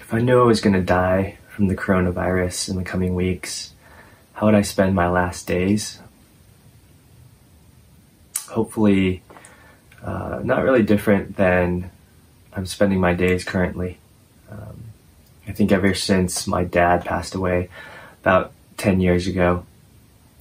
if 0.00 0.12
I 0.14 0.20
knew 0.20 0.40
I 0.40 0.44
was 0.44 0.60
going 0.60 0.74
to 0.74 0.82
die 0.82 1.38
from 1.48 1.68
the 1.68 1.76
coronavirus 1.76 2.68
in 2.70 2.76
the 2.76 2.84
coming 2.84 3.14
weeks, 3.14 3.72
how 4.34 4.46
would 4.46 4.54
I 4.54 4.62
spend 4.62 4.94
my 4.94 5.08
last 5.08 5.46
days? 5.46 5.98
Hopefully, 8.48 9.22
uh, 10.02 10.40
not 10.44 10.62
really 10.62 10.82
different 10.82 11.36
than 11.36 11.90
I'm 12.52 12.66
spending 12.66 13.00
my 13.00 13.14
days 13.14 13.44
currently. 13.44 13.98
Um, 14.50 14.84
I 15.48 15.52
think 15.52 15.72
ever 15.72 15.94
since 15.94 16.46
my 16.46 16.64
dad 16.64 17.04
passed 17.04 17.34
away 17.34 17.68
about 18.22 18.52
10 18.76 19.00
years 19.00 19.26
ago, 19.26 19.66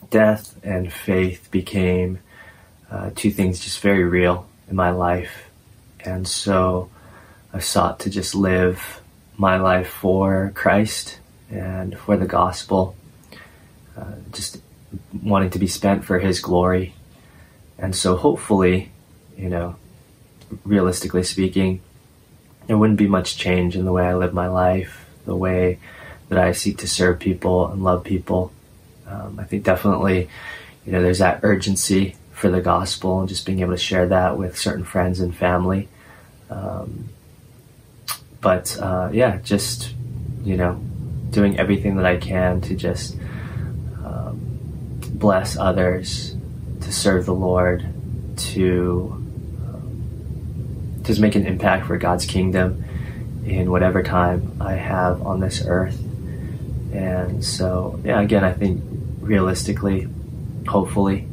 death 0.10 0.56
and 0.64 0.92
faith 0.92 1.50
became 1.52 2.20
uh, 2.92 3.12
two 3.16 3.32
things 3.32 3.60
just 3.60 3.80
very 3.80 4.04
real 4.04 4.48
in 4.70 4.76
my 4.76 4.92
life. 4.92 5.45
And 6.06 6.28
so 6.28 6.90
I 7.54 7.60
sought 7.60 8.00
to 8.02 8.10
just 8.10 8.36
live 8.36 9.02
my 9.38 9.58
life 9.58 9.90
for 9.90 10.52
Christ 10.56 11.20
and 11.50 11.98
for 11.98 12.18
the 12.18 12.26
gospel, 12.26 12.96
uh, 13.98 14.06
just 14.32 14.62
wanting 15.24 15.50
to 15.52 15.60
be 15.60 15.68
spent 15.68 16.06
for 16.06 16.20
His 16.20 16.40
glory. 16.40 16.94
And 17.78 17.96
so 17.96 18.16
hopefully, 18.16 18.92
you 19.38 19.50
know, 19.50 19.76
realistically 20.64 21.24
speaking, 21.24 21.82
there 22.68 22.78
wouldn't 22.78 23.00
be 23.00 23.08
much 23.08 23.38
change 23.38 23.76
in 23.76 23.86
the 23.86 23.92
way 23.92 24.06
I 24.06 24.16
live 24.16 24.34
my 24.34 24.48
life, 24.48 25.06
the 25.26 25.36
way 25.36 25.80
that 26.30 26.40
I 26.40 26.54
seek 26.54 26.80
to 26.80 26.88
serve 26.88 27.20
people 27.20 27.70
and 27.72 27.84
love 27.84 28.04
people. 28.04 28.52
Um, 29.08 29.40
I 29.40 29.44
think 29.44 29.64
definitely, 29.64 30.30
you 30.86 30.92
know, 30.92 31.02
there's 31.02 31.20
that 31.20 31.42
urgency 31.44 32.16
for 32.32 32.50
the 32.50 32.62
gospel 32.62 33.20
and 33.20 33.30
just 33.30 33.46
being 33.46 33.60
able 33.60 33.74
to 33.74 33.78
share 33.78 34.08
that 34.08 34.38
with 34.38 34.58
certain 34.58 34.84
friends 34.84 35.20
and 35.20 35.36
family. 35.36 35.88
Um, 36.50 37.10
but 38.42 38.78
uh, 38.80 39.10
yeah, 39.12 39.40
just 39.44 39.94
you 40.44 40.56
know, 40.56 40.76
doing 41.32 41.60
everything 41.60 41.96
that 41.98 42.06
I 42.06 42.18
can 42.18 42.62
to 42.62 42.76
just 42.76 43.18
um, 44.06 44.40
bless 45.10 45.58
others, 45.58 46.36
to 46.82 46.94
serve 46.94 47.26
the 47.26 47.34
Lord, 47.34 47.84
to 48.38 49.12
um, 49.66 51.02
just 51.02 51.20
make 51.20 51.36
an 51.36 51.48
impact 51.48 51.88
for 51.88 51.98
God's 51.98 52.26
kingdom 52.26 52.84
in 53.46 53.72
whatever 53.72 54.04
time 54.04 54.58
I 54.62 54.74
have 54.74 55.22
on 55.26 55.40
this 55.40 55.64
earth. 55.66 56.00
And 56.94 57.44
so, 57.44 58.00
yeah, 58.04 58.22
again, 58.22 58.44
I 58.44 58.54
think 58.54 58.84
realistically, 59.20 60.08
hopefully, 60.68 61.28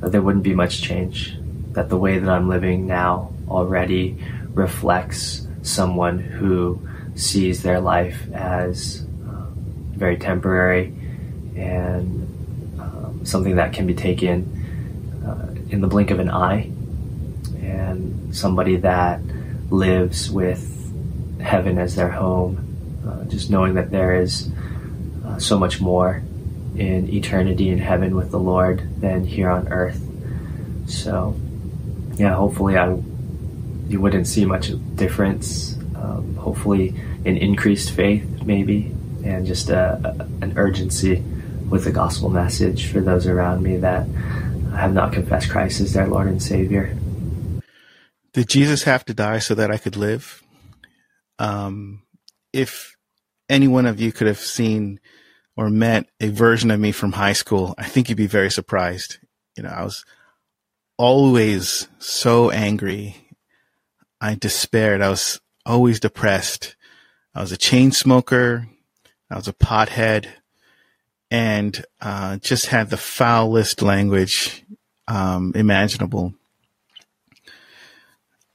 there 0.00 0.22
wouldn't 0.22 0.44
be 0.44 0.54
much 0.54 0.82
change. 0.82 1.36
That 1.72 1.90
the 1.90 1.98
way 1.98 2.18
that 2.18 2.28
I'm 2.28 2.48
living 2.48 2.86
now 2.86 3.32
already 3.48 4.18
reflects 4.58 5.46
someone 5.62 6.18
who 6.18 6.80
sees 7.14 7.62
their 7.62 7.80
life 7.80 8.28
as 8.32 9.06
um, 9.28 9.54
very 9.94 10.16
temporary 10.16 10.92
and 11.56 12.26
um, 12.80 13.20
something 13.24 13.56
that 13.56 13.72
can 13.72 13.86
be 13.86 13.94
taken 13.94 14.34
uh, 15.24 15.54
in 15.70 15.80
the 15.80 15.86
blink 15.86 16.10
of 16.10 16.18
an 16.18 16.28
eye, 16.30 16.70
and 17.62 18.34
somebody 18.34 18.76
that 18.76 19.20
lives 19.70 20.28
with 20.30 20.62
heaven 21.40 21.78
as 21.78 21.94
their 21.94 22.08
home, 22.08 22.58
uh, 23.06 23.24
just 23.30 23.50
knowing 23.50 23.74
that 23.74 23.90
there 23.90 24.20
is 24.20 24.50
uh, 25.24 25.38
so 25.38 25.56
much 25.56 25.80
more 25.80 26.22
in 26.76 27.08
eternity 27.12 27.68
in 27.70 27.78
heaven 27.78 28.16
with 28.16 28.30
the 28.30 28.38
Lord 28.38 29.00
than 29.00 29.24
here 29.24 29.50
on 29.50 29.68
earth. 29.68 30.00
So, 30.86 31.36
yeah, 32.14 32.34
hopefully 32.34 32.76
I 32.76 32.86
you 33.88 34.00
wouldn't 34.00 34.26
see 34.26 34.44
much 34.44 34.70
difference. 34.94 35.76
Um, 35.96 36.36
hopefully, 36.36 36.94
an 37.24 37.36
increased 37.36 37.90
faith, 37.92 38.24
maybe, 38.44 38.92
and 39.24 39.46
just 39.46 39.70
a, 39.70 40.00
a, 40.04 40.44
an 40.44 40.54
urgency 40.56 41.22
with 41.68 41.84
the 41.84 41.92
gospel 41.92 42.30
message 42.30 42.86
for 42.86 43.00
those 43.00 43.26
around 43.26 43.62
me 43.62 43.76
that 43.78 44.06
have 44.74 44.92
not 44.92 45.12
confessed 45.12 45.50
Christ 45.50 45.80
as 45.80 45.92
their 45.92 46.06
Lord 46.06 46.28
and 46.28 46.42
Savior. 46.42 46.96
Did 48.32 48.48
Jesus 48.48 48.84
have 48.84 49.04
to 49.06 49.14
die 49.14 49.38
so 49.38 49.54
that 49.54 49.70
I 49.70 49.78
could 49.78 49.96
live? 49.96 50.42
Um, 51.38 52.02
if 52.52 52.96
any 53.48 53.68
one 53.68 53.86
of 53.86 54.00
you 54.00 54.12
could 54.12 54.26
have 54.26 54.38
seen 54.38 55.00
or 55.56 55.70
met 55.70 56.06
a 56.20 56.28
version 56.28 56.70
of 56.70 56.78
me 56.78 56.92
from 56.92 57.12
high 57.12 57.32
school, 57.32 57.74
I 57.78 57.84
think 57.84 58.08
you'd 58.08 58.16
be 58.16 58.26
very 58.26 58.50
surprised. 58.50 59.18
You 59.56 59.64
know, 59.64 59.70
I 59.70 59.82
was 59.82 60.04
always 60.96 61.88
so 61.98 62.50
angry. 62.50 63.16
I 64.20 64.34
despaired. 64.34 65.00
I 65.00 65.10
was 65.10 65.40
always 65.64 66.00
depressed. 66.00 66.76
I 67.34 67.40
was 67.40 67.52
a 67.52 67.56
chain 67.56 67.92
smoker. 67.92 68.68
I 69.30 69.36
was 69.36 69.48
a 69.48 69.52
pothead 69.52 70.26
and 71.30 71.84
uh, 72.00 72.38
just 72.38 72.66
had 72.66 72.90
the 72.90 72.96
foulest 72.96 73.82
language 73.82 74.64
um, 75.06 75.52
imaginable. 75.54 76.34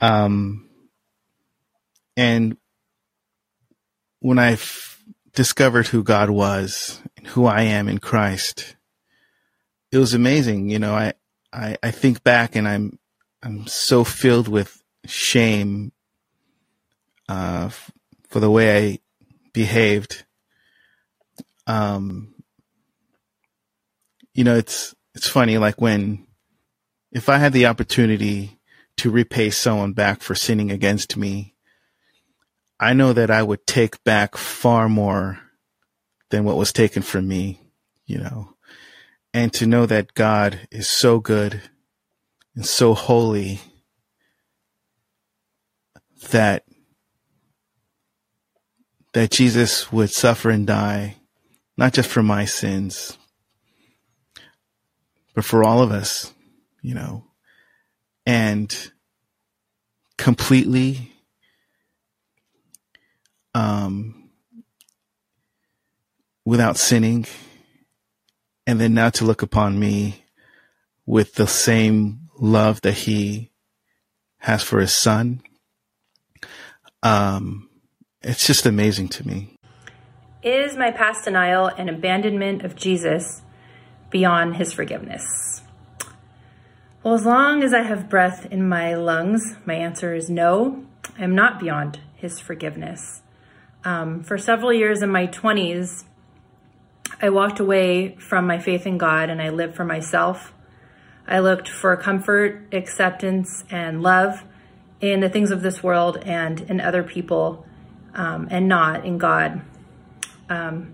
Um, 0.02 0.68
and 2.18 2.58
when 4.20 4.40
I 4.40 4.58
discovered 5.34 5.88
who 5.88 6.04
God 6.04 6.30
was 6.30 7.00
and 7.18 7.28
who 7.28 7.46
I 7.46 7.62
am 7.62 7.88
in 7.88 8.00
Christ, 8.00 8.76
it 9.92 9.98
was 9.98 10.14
amazing. 10.14 10.70
You 10.70 10.80
know, 10.80 10.94
I, 10.94 11.14
I, 11.54 11.78
I 11.82 11.92
think 11.92 12.24
back 12.24 12.56
and 12.56 12.68
I'm, 12.68 13.00
I'm 13.42 13.68
so 13.68 14.04
filled 14.04 14.48
with 14.48 14.83
shame, 15.06 15.92
uh, 17.30 17.70
for 18.30 18.40
the 18.40 18.52
way 18.52 18.78
I 18.78 19.00
behaved. 19.54 20.26
Um, 21.68 22.34
you 24.34 24.44
know, 24.44 24.56
it's, 24.56 24.96
it's 25.16 25.28
funny, 25.28 25.58
like 25.58 25.80
when, 25.80 26.28
if 27.12 27.30
I 27.30 27.38
had 27.38 27.54
the 27.54 27.68
opportunity 27.68 28.60
to 28.98 29.12
repay 29.12 29.50
someone 29.50 29.94
back 29.94 30.22
for 30.22 30.36
sinning 30.36 30.72
against 30.72 31.16
me, 31.16 31.56
I 32.80 32.94
know 32.94 33.14
that 33.14 33.32
I 33.32 33.44
would 33.44 33.66
take 33.66 34.04
back 34.04 34.36
far 34.36 34.90
more 34.90 35.40
than 36.32 36.44
what 36.44 36.58
was 36.58 36.74
taken 36.74 37.04
from 37.04 37.28
me, 37.28 37.62
you 38.06 38.18
know, 38.18 38.56
and 39.34 39.54
to 39.54 39.68
know 39.68 39.86
that 39.86 40.16
God 40.16 40.68
is 40.72 40.88
so 40.88 41.20
good 41.20 41.62
and 42.56 42.66
so 42.66 42.94
holy 42.94 43.62
that 46.32 46.66
that 49.14 49.32
Jesus 49.32 49.92
would 49.92 50.10
suffer 50.12 50.50
and 50.50 50.66
die 50.66 51.18
not 51.78 51.94
just 51.94 52.10
for 52.10 52.24
my 52.24 52.46
sins 52.46 53.18
but 55.34 55.46
for 55.46 55.64
all 55.64 55.82
of 55.82 55.92
us 55.92 56.34
you 56.82 56.94
know 56.94 57.24
and 58.26 58.92
completely 60.18 61.12
um, 63.56 64.30
without 66.46 66.78
sinning, 66.78 67.26
and 68.66 68.80
then 68.80 68.94
now 68.94 69.10
to 69.12 69.26
look 69.26 69.42
upon 69.42 69.80
me 69.80 70.26
with 71.06 71.36
the 71.36 71.48
same 71.48 72.30
love 72.38 72.82
that 72.82 72.94
he 72.94 73.52
has 74.38 74.64
for 74.64 74.80
his 74.80 74.94
son. 74.94 75.42
Um, 77.04 77.70
it's 78.22 78.48
just 78.48 78.66
amazing 78.66 79.10
to 79.10 79.28
me. 79.28 79.58
Is 80.42 80.76
my 80.76 80.92
past 80.92 81.26
denial 81.26 81.68
and 81.68 81.90
abandonment 81.90 82.64
of 82.64 82.76
Jesus 82.76 83.42
beyond 84.10 84.56
his 84.56 84.74
forgiveness? 84.74 85.62
Well, 87.04 87.14
as 87.14 87.26
long 87.26 87.62
as 87.64 87.74
I 87.74 87.82
have 87.82 88.10
breath 88.10 88.46
in 88.50 88.68
my 88.68 88.96
lungs, 88.96 89.58
my 89.66 89.74
answer 89.74 90.16
is 90.16 90.30
no, 90.30 90.86
I 91.20 91.26
am 91.26 91.36
not 91.36 91.60
beyond 91.60 92.00
his 92.16 92.40
forgiveness. 92.40 93.22
Um, 93.84 94.24
for 94.24 94.38
several 94.38 94.72
years 94.72 95.02
in 95.02 95.10
my 95.10 95.28
20s, 95.28 96.06
I 97.22 97.30
walked 97.30 97.60
away 97.60 98.16
from 98.16 98.48
my 98.48 98.60
faith 98.60 98.88
in 98.88 98.98
God 98.98 99.30
and 99.30 99.42
I 99.42 99.50
lived 99.50 99.76
for 99.76 99.84
myself. 99.84 100.54
I 101.28 101.40
looked 101.40 101.68
for 101.68 101.96
comfort, 101.98 102.68
acceptance, 102.72 103.66
and 103.70 104.02
love 104.02 104.44
in 105.04 105.20
the 105.20 105.28
things 105.28 105.52
of 105.52 105.62
this 105.62 105.84
world 105.84 106.18
and 106.24 106.62
in 106.62 106.80
other 106.80 107.04
people, 107.04 107.66
um, 108.14 108.48
and 108.50 108.70
not 108.70 109.06
in 109.06 109.18
God. 109.18 109.62
Um, 110.50 110.94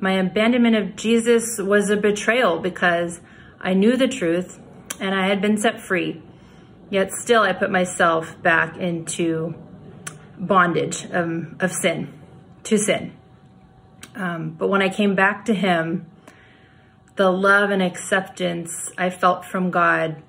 my 0.00 0.14
abandonment 0.14 0.74
of 0.74 0.96
Jesus 0.96 1.58
was 1.58 1.88
a 1.88 1.96
betrayal 1.96 2.58
because 2.58 3.20
I 3.60 3.74
knew 3.74 3.96
the 3.96 4.08
truth 4.08 4.60
and 4.98 5.14
I 5.14 5.28
had 5.28 5.40
been 5.40 5.56
set 5.56 5.80
free. 5.80 6.20
Yet 6.90 7.12
still, 7.12 7.42
I 7.42 7.52
put 7.52 7.70
myself 7.70 8.42
back 8.42 8.76
into 8.76 9.54
bondage 10.36 11.04
of, 11.04 11.54
of 11.60 11.70
sin 11.70 12.12
to 12.64 12.76
sin. 12.76 13.12
Um, 14.16 14.50
but 14.50 14.68
when 14.68 14.82
I 14.82 14.88
came 14.88 15.14
back 15.14 15.44
to 15.44 15.54
Him, 15.54 16.06
the 17.14 17.30
love 17.30 17.70
and 17.70 17.82
acceptance 17.82 18.90
I 18.98 19.10
felt 19.10 19.44
from 19.44 19.70
God 19.70 20.22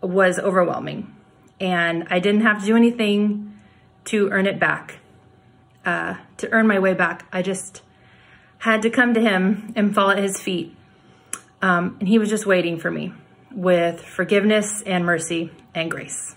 was 0.00 0.38
overwhelming. 0.38 1.15
And 1.60 2.06
I 2.10 2.18
didn't 2.18 2.42
have 2.42 2.60
to 2.60 2.66
do 2.66 2.76
anything 2.76 3.58
to 4.06 4.28
earn 4.30 4.46
it 4.46 4.58
back. 4.60 5.00
uh, 5.84 6.16
to 6.38 6.50
earn 6.52 6.66
my 6.66 6.78
way 6.78 6.94
back. 6.94 7.26
I 7.32 7.42
just 7.42 7.82
had 8.58 8.82
to 8.82 8.90
come 8.90 9.14
to 9.14 9.20
him 9.20 9.72
and 9.76 9.94
fall 9.94 10.10
at 10.10 10.18
his 10.18 10.40
feet. 10.40 10.76
Um, 11.62 11.96
and 12.00 12.08
he 12.08 12.18
was 12.18 12.28
just 12.28 12.44
waiting 12.46 12.78
for 12.78 12.90
me 12.90 13.12
with 13.52 14.00
forgiveness 14.00 14.82
and 14.84 15.06
mercy 15.06 15.52
and 15.74 15.90
grace. 15.90 16.34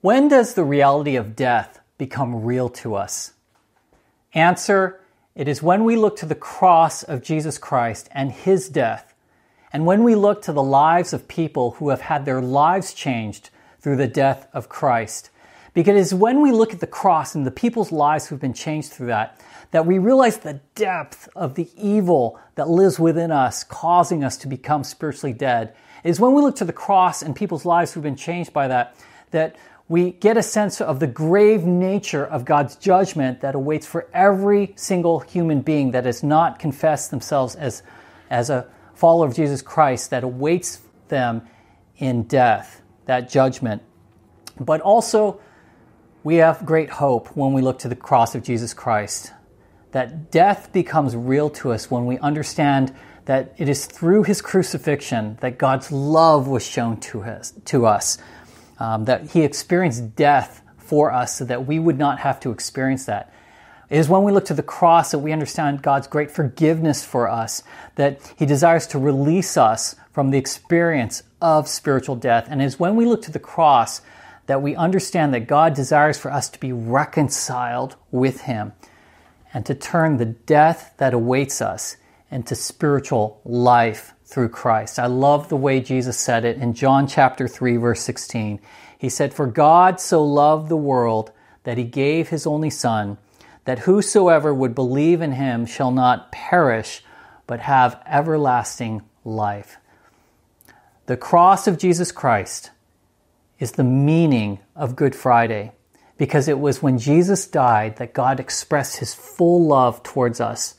When 0.00 0.28
does 0.28 0.54
the 0.54 0.64
reality 0.64 1.16
of 1.16 1.34
death 1.36 1.80
become 1.96 2.44
real 2.44 2.68
to 2.70 2.94
us? 2.96 3.32
Answer 4.34 5.00
It 5.34 5.48
is 5.48 5.62
when 5.62 5.84
we 5.84 5.96
look 5.96 6.16
to 6.18 6.26
the 6.26 6.34
cross 6.34 7.02
of 7.04 7.22
Jesus 7.22 7.58
Christ 7.58 8.08
and 8.12 8.30
his 8.32 8.68
death, 8.68 9.13
and 9.74 9.84
when 9.84 10.04
we 10.04 10.14
look 10.14 10.40
to 10.42 10.52
the 10.52 10.62
lives 10.62 11.12
of 11.12 11.26
people 11.26 11.72
who 11.72 11.88
have 11.88 12.00
had 12.00 12.24
their 12.24 12.40
lives 12.40 12.94
changed 12.94 13.50
through 13.80 13.96
the 13.96 14.06
death 14.06 14.46
of 14.52 14.68
Christ. 14.68 15.30
Because 15.74 16.14
when 16.14 16.40
we 16.40 16.52
look 16.52 16.72
at 16.72 16.78
the 16.78 16.86
cross 16.86 17.34
and 17.34 17.44
the 17.44 17.50
people's 17.50 17.90
lives 17.90 18.28
who've 18.28 18.40
been 18.40 18.54
changed 18.54 18.92
through 18.92 19.08
that, 19.08 19.40
that 19.72 19.84
we 19.84 19.98
realize 19.98 20.38
the 20.38 20.60
depth 20.76 21.28
of 21.34 21.56
the 21.56 21.68
evil 21.76 22.38
that 22.54 22.68
lives 22.68 23.00
within 23.00 23.32
us, 23.32 23.64
causing 23.64 24.22
us 24.22 24.36
to 24.36 24.46
become 24.46 24.84
spiritually 24.84 25.32
dead. 25.32 25.74
It 26.04 26.10
is 26.10 26.20
when 26.20 26.34
we 26.34 26.42
look 26.42 26.54
to 26.56 26.64
the 26.64 26.72
cross 26.72 27.20
and 27.20 27.34
people's 27.34 27.66
lives 27.66 27.92
who've 27.92 28.02
been 28.02 28.14
changed 28.14 28.52
by 28.52 28.68
that, 28.68 28.94
that 29.32 29.56
we 29.88 30.12
get 30.12 30.36
a 30.36 30.42
sense 30.44 30.80
of 30.80 31.00
the 31.00 31.08
grave 31.08 31.64
nature 31.64 32.24
of 32.24 32.44
God's 32.44 32.76
judgment 32.76 33.40
that 33.40 33.56
awaits 33.56 33.88
for 33.88 34.06
every 34.14 34.72
single 34.76 35.18
human 35.18 35.62
being 35.62 35.90
that 35.90 36.04
has 36.04 36.22
not 36.22 36.60
confessed 36.60 37.10
themselves 37.10 37.56
as, 37.56 37.82
as 38.30 38.50
a 38.50 38.68
follower 38.94 39.26
of 39.26 39.34
Jesus 39.34 39.62
Christ, 39.62 40.10
that 40.10 40.24
awaits 40.24 40.80
them 41.08 41.42
in 41.98 42.24
death, 42.24 42.82
that 43.06 43.28
judgment. 43.28 43.82
But 44.58 44.80
also, 44.80 45.40
we 46.22 46.36
have 46.36 46.64
great 46.64 46.90
hope 46.90 47.36
when 47.36 47.52
we 47.52 47.62
look 47.62 47.80
to 47.80 47.88
the 47.88 47.96
cross 47.96 48.34
of 48.34 48.42
Jesus 48.42 48.72
Christ. 48.72 49.32
That 49.92 50.30
death 50.30 50.72
becomes 50.72 51.14
real 51.14 51.50
to 51.50 51.72
us 51.72 51.90
when 51.90 52.06
we 52.06 52.18
understand 52.18 52.94
that 53.26 53.54
it 53.58 53.68
is 53.68 53.86
through 53.86 54.24
his 54.24 54.42
crucifixion 54.42 55.38
that 55.40 55.58
God's 55.58 55.90
love 55.92 56.48
was 56.48 56.66
shown 56.66 56.98
to 57.00 57.22
us. 57.22 57.52
To 57.66 57.86
us. 57.86 58.18
Um, 58.78 59.04
that 59.04 59.30
he 59.30 59.42
experienced 59.42 60.16
death 60.16 60.62
for 60.78 61.12
us 61.12 61.36
so 61.36 61.44
that 61.44 61.66
we 61.66 61.78
would 61.78 61.98
not 61.98 62.18
have 62.20 62.40
to 62.40 62.50
experience 62.50 63.06
that. 63.06 63.32
It 63.94 63.98
is 63.98 64.08
when 64.08 64.24
we 64.24 64.32
look 64.32 64.46
to 64.46 64.54
the 64.54 64.62
cross 64.64 65.12
that 65.12 65.20
we 65.20 65.30
understand 65.30 65.80
God's 65.80 66.08
great 66.08 66.28
forgiveness 66.28 67.04
for 67.04 67.28
us, 67.28 67.62
that 67.94 68.18
He 68.36 68.44
desires 68.44 68.88
to 68.88 68.98
release 68.98 69.56
us 69.56 69.94
from 70.10 70.32
the 70.32 70.36
experience 70.36 71.22
of 71.40 71.68
spiritual 71.68 72.16
death. 72.16 72.48
And 72.50 72.60
it 72.60 72.64
is 72.64 72.80
when 72.80 72.96
we 72.96 73.06
look 73.06 73.22
to 73.22 73.30
the 73.30 73.38
cross 73.38 74.00
that 74.46 74.60
we 74.60 74.74
understand 74.74 75.32
that 75.32 75.46
God 75.46 75.74
desires 75.74 76.18
for 76.18 76.32
us 76.32 76.48
to 76.48 76.58
be 76.58 76.72
reconciled 76.72 77.94
with 78.10 78.40
Him 78.40 78.72
and 79.52 79.64
to 79.64 79.76
turn 79.76 80.16
the 80.16 80.24
death 80.24 80.94
that 80.96 81.14
awaits 81.14 81.62
us 81.62 81.96
into 82.32 82.56
spiritual 82.56 83.40
life 83.44 84.12
through 84.24 84.48
Christ. 84.48 84.98
I 84.98 85.06
love 85.06 85.48
the 85.48 85.56
way 85.56 85.78
Jesus 85.78 86.18
said 86.18 86.44
it 86.44 86.56
in 86.56 86.74
John 86.74 87.06
chapter 87.06 87.46
3 87.46 87.76
verse 87.76 88.00
16. 88.00 88.58
He 88.98 89.08
said, 89.08 89.32
"For 89.32 89.46
God 89.46 90.00
so 90.00 90.24
loved 90.24 90.68
the 90.68 90.76
world 90.76 91.30
that 91.62 91.78
he 91.78 91.84
gave 91.84 92.30
his 92.30 92.44
only 92.44 92.70
son, 92.70 93.18
that 93.64 93.80
whosoever 93.80 94.52
would 94.52 94.74
believe 94.74 95.20
in 95.20 95.32
him 95.32 95.66
shall 95.66 95.90
not 95.90 96.30
perish, 96.32 97.04
but 97.46 97.60
have 97.60 98.00
everlasting 98.06 99.02
life." 99.24 99.78
The 101.06 101.16
cross 101.16 101.66
of 101.66 101.78
Jesus 101.78 102.12
Christ 102.12 102.70
is 103.58 103.72
the 103.72 103.84
meaning 103.84 104.58
of 104.74 104.96
Good 104.96 105.14
Friday 105.14 105.72
because 106.16 106.48
it 106.48 106.58
was 106.58 106.82
when 106.82 106.98
Jesus 106.98 107.46
died 107.46 107.96
that 107.96 108.14
God 108.14 108.38
expressed 108.40 108.96
his 108.98 109.14
full 109.14 109.64
love 109.64 110.02
towards 110.02 110.40
us, 110.40 110.74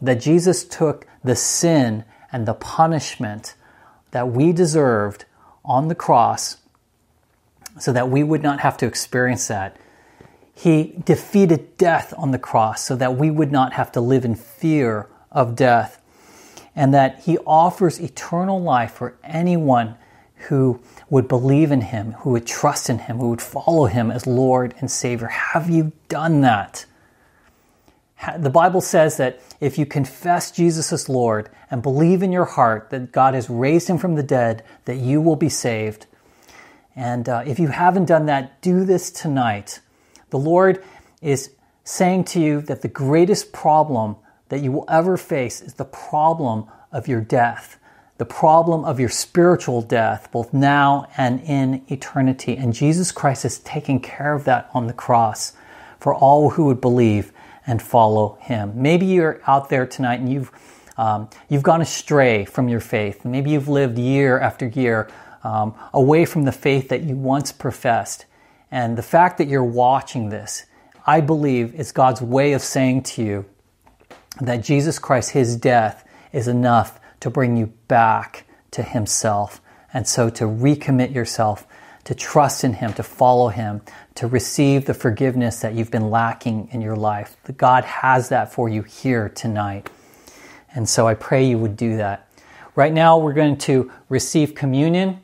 that 0.00 0.20
Jesus 0.20 0.64
took 0.64 1.06
the 1.22 1.36
sin 1.36 2.04
and 2.32 2.46
the 2.46 2.54
punishment 2.54 3.54
that 4.10 4.30
we 4.30 4.52
deserved 4.52 5.24
on 5.64 5.88
the 5.88 5.94
cross 5.94 6.56
so 7.78 7.92
that 7.92 8.10
we 8.10 8.22
would 8.22 8.42
not 8.42 8.60
have 8.60 8.76
to 8.78 8.86
experience 8.86 9.48
that. 9.48 9.76
He 10.58 10.92
defeated 11.04 11.76
death 11.76 12.12
on 12.18 12.32
the 12.32 12.38
cross 12.38 12.84
so 12.84 12.96
that 12.96 13.16
we 13.16 13.30
would 13.30 13.52
not 13.52 13.74
have 13.74 13.92
to 13.92 14.00
live 14.00 14.24
in 14.24 14.34
fear 14.34 15.08
of 15.30 15.54
death. 15.54 16.02
And 16.74 16.92
that 16.92 17.20
He 17.20 17.38
offers 17.38 18.00
eternal 18.00 18.60
life 18.60 18.90
for 18.90 19.16
anyone 19.22 19.94
who 20.48 20.80
would 21.08 21.28
believe 21.28 21.70
in 21.70 21.82
Him, 21.82 22.10
who 22.12 22.30
would 22.30 22.44
trust 22.44 22.90
in 22.90 22.98
Him, 22.98 23.18
who 23.18 23.30
would 23.30 23.40
follow 23.40 23.86
Him 23.86 24.10
as 24.10 24.26
Lord 24.26 24.74
and 24.80 24.90
Savior. 24.90 25.28
Have 25.28 25.70
you 25.70 25.92
done 26.08 26.40
that? 26.40 26.86
The 28.36 28.50
Bible 28.50 28.80
says 28.80 29.16
that 29.18 29.40
if 29.60 29.78
you 29.78 29.86
confess 29.86 30.50
Jesus 30.50 30.92
as 30.92 31.08
Lord 31.08 31.50
and 31.70 31.82
believe 31.82 32.20
in 32.20 32.32
your 32.32 32.46
heart 32.46 32.90
that 32.90 33.12
God 33.12 33.34
has 33.34 33.48
raised 33.48 33.86
him 33.86 33.96
from 33.96 34.16
the 34.16 34.24
dead, 34.24 34.64
that 34.86 34.96
you 34.96 35.20
will 35.20 35.36
be 35.36 35.48
saved. 35.48 36.06
And 36.96 37.28
uh, 37.28 37.44
if 37.46 37.60
you 37.60 37.68
haven't 37.68 38.06
done 38.06 38.26
that, 38.26 38.60
do 38.60 38.84
this 38.84 39.12
tonight. 39.12 39.78
The 40.30 40.38
Lord 40.38 40.82
is 41.22 41.50
saying 41.84 42.24
to 42.24 42.40
you 42.40 42.60
that 42.62 42.82
the 42.82 42.88
greatest 42.88 43.52
problem 43.52 44.16
that 44.48 44.60
you 44.60 44.72
will 44.72 44.84
ever 44.88 45.16
face 45.16 45.60
is 45.60 45.74
the 45.74 45.84
problem 45.84 46.66
of 46.92 47.08
your 47.08 47.20
death, 47.20 47.78
the 48.18 48.24
problem 48.24 48.84
of 48.84 48.98
your 48.98 49.08
spiritual 49.08 49.82
death, 49.82 50.30
both 50.32 50.52
now 50.52 51.06
and 51.16 51.40
in 51.42 51.82
eternity. 51.88 52.56
And 52.56 52.74
Jesus 52.74 53.12
Christ 53.12 53.44
is 53.44 53.58
taking 53.60 54.00
care 54.00 54.34
of 54.34 54.44
that 54.44 54.70
on 54.74 54.86
the 54.86 54.92
cross 54.92 55.52
for 56.00 56.14
all 56.14 56.50
who 56.50 56.66
would 56.66 56.80
believe 56.80 57.32
and 57.66 57.82
follow 57.82 58.38
Him. 58.40 58.72
Maybe 58.74 59.06
you're 59.06 59.40
out 59.46 59.68
there 59.68 59.86
tonight 59.86 60.20
and 60.20 60.32
you've 60.32 60.50
um, 60.96 61.30
you've 61.48 61.62
gone 61.62 61.80
astray 61.80 62.44
from 62.44 62.68
your 62.68 62.80
faith. 62.80 63.24
Maybe 63.24 63.50
you've 63.50 63.68
lived 63.68 63.98
year 63.98 64.40
after 64.40 64.66
year 64.66 65.08
um, 65.44 65.74
away 65.94 66.24
from 66.24 66.44
the 66.44 66.50
faith 66.50 66.88
that 66.88 67.02
you 67.02 67.14
once 67.14 67.52
professed. 67.52 68.26
And 68.70 68.98
the 68.98 69.02
fact 69.02 69.38
that 69.38 69.48
you're 69.48 69.64
watching 69.64 70.28
this, 70.28 70.66
I 71.06 71.20
believe, 71.20 71.74
is 71.74 71.92
God's 71.92 72.20
way 72.20 72.52
of 72.52 72.62
saying 72.62 73.04
to 73.04 73.22
you 73.22 73.46
that 74.40 74.62
Jesus 74.62 74.98
Christ, 74.98 75.30
His 75.30 75.56
death, 75.56 76.06
is 76.32 76.48
enough 76.48 77.00
to 77.20 77.30
bring 77.30 77.56
you 77.56 77.72
back 77.88 78.44
to 78.72 78.82
Himself. 78.82 79.60
And 79.92 80.06
so 80.06 80.28
to 80.30 80.44
recommit 80.44 81.14
yourself, 81.14 81.66
to 82.04 82.14
trust 82.14 82.62
in 82.62 82.74
Him, 82.74 82.92
to 82.94 83.02
follow 83.02 83.48
Him, 83.48 83.80
to 84.16 84.26
receive 84.26 84.84
the 84.84 84.94
forgiveness 84.94 85.60
that 85.60 85.74
you've 85.74 85.90
been 85.90 86.10
lacking 86.10 86.68
in 86.72 86.80
your 86.80 86.96
life. 86.96 87.36
God 87.56 87.84
has 87.84 88.28
that 88.28 88.52
for 88.52 88.68
you 88.68 88.82
here 88.82 89.28
tonight. 89.28 89.88
And 90.74 90.88
so 90.88 91.08
I 91.08 91.14
pray 91.14 91.46
you 91.46 91.58
would 91.58 91.76
do 91.76 91.96
that. 91.96 92.28
Right 92.74 92.92
now, 92.92 93.18
we're 93.18 93.32
going 93.32 93.56
to 93.58 93.90
receive 94.08 94.54
communion. 94.54 95.20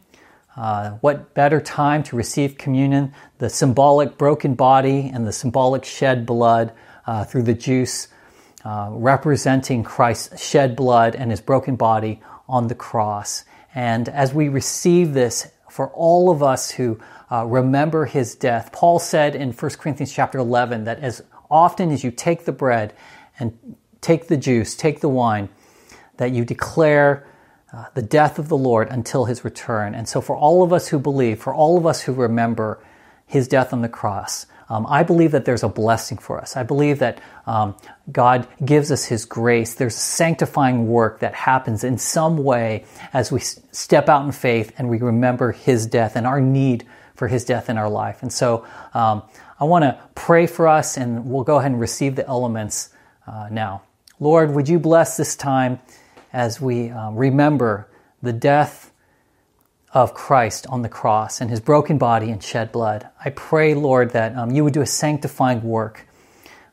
Uh, 0.57 0.91
what 1.01 1.35
better 1.35 1.61
time 1.61 2.03
to 2.05 2.17
receive 2.17 2.57
communion? 2.57 3.13
The 3.39 3.51
symbolic 3.51 4.17
broken 4.17 4.55
body 4.55 5.11
and 5.13 5.27
the 5.27 5.33
symbolic 5.33 5.85
shed 5.85 6.27
blood 6.27 6.73
uh, 7.07 7.25
through 7.25 7.43
the 7.43 7.55
juice, 7.55 8.09
uh, 8.65 8.89
representing 8.93 9.83
Christ's 9.83 10.45
shed 10.45 10.77
blood 10.77 11.17
and 11.17 11.31
his 11.31 11.41
broken 11.41 11.77
body 11.77 12.21
on 12.49 12.69
the 12.69 12.75
cross. 12.75 13.45
And 13.75 14.09
as 14.09 14.33
we 14.33 14.49
receive 14.49 15.13
this, 15.13 15.49
for 15.69 15.89
all 15.89 16.31
of 16.31 16.41
us 16.41 16.71
who 16.71 17.01
uh, 17.33 17.45
remember 17.45 18.07
his 18.07 18.37
death, 18.37 18.71
Paul 18.71 19.01
said 19.01 19.35
in 19.35 19.51
1 19.51 19.71
Corinthians 19.73 20.13
chapter 20.13 20.39
11 20.39 20.85
that 20.85 21.01
as 21.01 21.21
often 21.51 21.91
as 21.91 22.05
you 22.05 22.13
take 22.13 22.45
the 22.45 22.53
bread 22.53 22.95
and 23.41 23.77
take 24.01 24.29
the 24.29 24.37
juice, 24.37 24.77
take 24.77 25.01
the 25.01 25.09
wine, 25.09 25.49
that 26.19 26.31
you 26.31 26.45
declare 26.45 27.27
uh, 27.75 27.87
the 27.95 28.03
death 28.03 28.39
of 28.39 28.49
the 28.49 28.57
Lord 28.57 28.89
until 28.89 29.25
his 29.25 29.45
return. 29.45 29.95
And 29.95 30.09
so, 30.09 30.21
for 30.21 30.37
all 30.37 30.63
of 30.63 30.73
us 30.73 30.89
who 30.89 30.99
believe, 30.99 31.43
for 31.43 31.53
all 31.53 31.77
of 31.77 31.87
us 31.87 32.03
who 32.03 32.13
remember 32.13 32.79
his 33.27 33.49
death 33.49 33.73
on 33.73 33.83
the 33.83 33.89
cross, 33.89 34.47
um, 34.69 34.87
I 34.89 35.03
believe 35.03 35.33
that 35.33 35.45
there's 35.45 35.63
a 35.63 35.69
blessing 35.69 36.19
for 36.19 36.41
us. 36.41 36.57
I 36.57 36.63
believe 36.63 37.01
that 37.01 37.21
um, 37.47 37.75
God 38.11 38.47
gives 38.65 38.91
us 38.91 39.05
His 39.05 39.25
grace. 39.25 39.75
There's 39.75 39.95
sanctifying 39.95 40.89
work 40.89 41.21
that 41.21 41.35
happens 41.35 41.85
in 41.85 41.99
some 41.99 42.43
way 42.43 42.85
as 43.13 43.31
we 43.31 43.41
step 43.41 44.09
out 44.09 44.25
in 44.25 44.33
faith 44.33 44.73
and 44.79 44.89
we 44.89 44.99
remember 44.99 45.53
His 45.53 45.87
death 45.87 46.17
and 46.17 46.27
our 46.27 46.41
need 46.41 46.87
for 47.15 47.29
His 47.29 47.45
death 47.45 47.69
in 47.69 47.77
our 47.77 47.91
life. 47.91 48.23
And 48.23 48.33
so 48.33 48.67
um, 48.95 49.23
I 49.61 49.65
want 49.65 49.83
to 49.83 49.99
pray 50.15 50.47
for 50.47 50.67
us 50.67 50.97
and 50.97 51.27
we'll 51.27 51.45
go 51.45 51.57
ahead 51.57 51.73
and 51.73 51.81
receive 51.81 52.17
the 52.17 52.27
elements 52.27 52.91
uh, 53.27 53.49
now. 53.51 53.83
Lord, 54.19 54.53
would 54.53 54.69
you 54.69 54.79
bless 54.79 55.17
this 55.17 55.37
time 55.37 55.81
as 56.35 56.61
we 56.61 56.91
um, 56.91 57.17
remember 57.17 57.89
the 58.21 58.33
death 58.33 58.93
of 59.93 60.13
Christ 60.13 60.67
on 60.69 60.83
the 60.83 60.89
cross 60.89 61.41
and 61.41 61.49
his 61.49 61.61
broken 61.61 61.97
body 61.97 62.31
and 62.31 62.43
shed 62.43 62.73
blood. 62.73 63.09
I 63.25 63.31
pray, 63.31 63.75
Lord, 63.75 64.11
that 64.11 64.37
um, 64.37 64.51
you 64.51 64.65
would 64.65 64.75
do 64.75 64.83
a 64.83 64.87
sanctifying 64.87 65.63
work, 65.63 66.09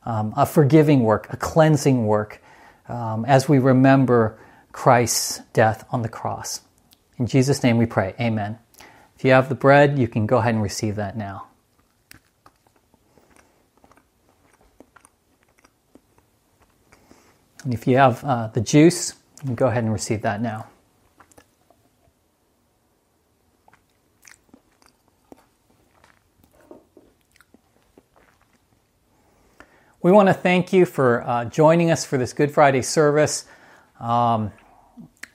um, 0.04 0.34
a 0.36 0.44
forgiving 0.44 1.04
work, 1.04 1.32
a 1.32 1.36
cleansing 1.36 2.04
work 2.04 2.42
um, 2.88 3.24
as 3.24 3.48
we 3.48 3.60
remember 3.60 4.38
Christ's 4.72 5.40
death 5.52 5.86
on 5.90 6.02
the 6.02 6.08
cross. 6.08 6.62
In 7.18 7.28
Jesus' 7.28 7.62
name 7.62 7.78
we 7.78 7.86
pray. 7.86 8.16
Amen. 8.20 8.58
If 9.16 9.24
you 9.24 9.30
have 9.30 9.48
the 9.48 9.54
bread, 9.54 10.00
you 10.00 10.08
can 10.08 10.26
go 10.26 10.38
ahead 10.38 10.54
and 10.54 10.62
receive 10.62 10.96
that 10.96 11.16
now. 11.16 11.46
And 17.62 17.72
if 17.72 17.86
you 17.86 17.96
have 17.96 18.24
uh, 18.24 18.48
the 18.48 18.60
juice, 18.60 19.14
go 19.54 19.66
ahead 19.66 19.84
and 19.84 19.92
receive 19.92 20.22
that 20.22 20.40
now. 20.40 20.66
We 30.02 30.10
want 30.10 30.28
to 30.28 30.34
thank 30.34 30.72
you 30.72 30.84
for 30.84 31.22
uh, 31.22 31.44
joining 31.44 31.92
us 31.92 32.04
for 32.04 32.18
this 32.18 32.32
Good 32.32 32.50
Friday 32.50 32.82
service. 32.82 33.44
Um, 34.00 34.50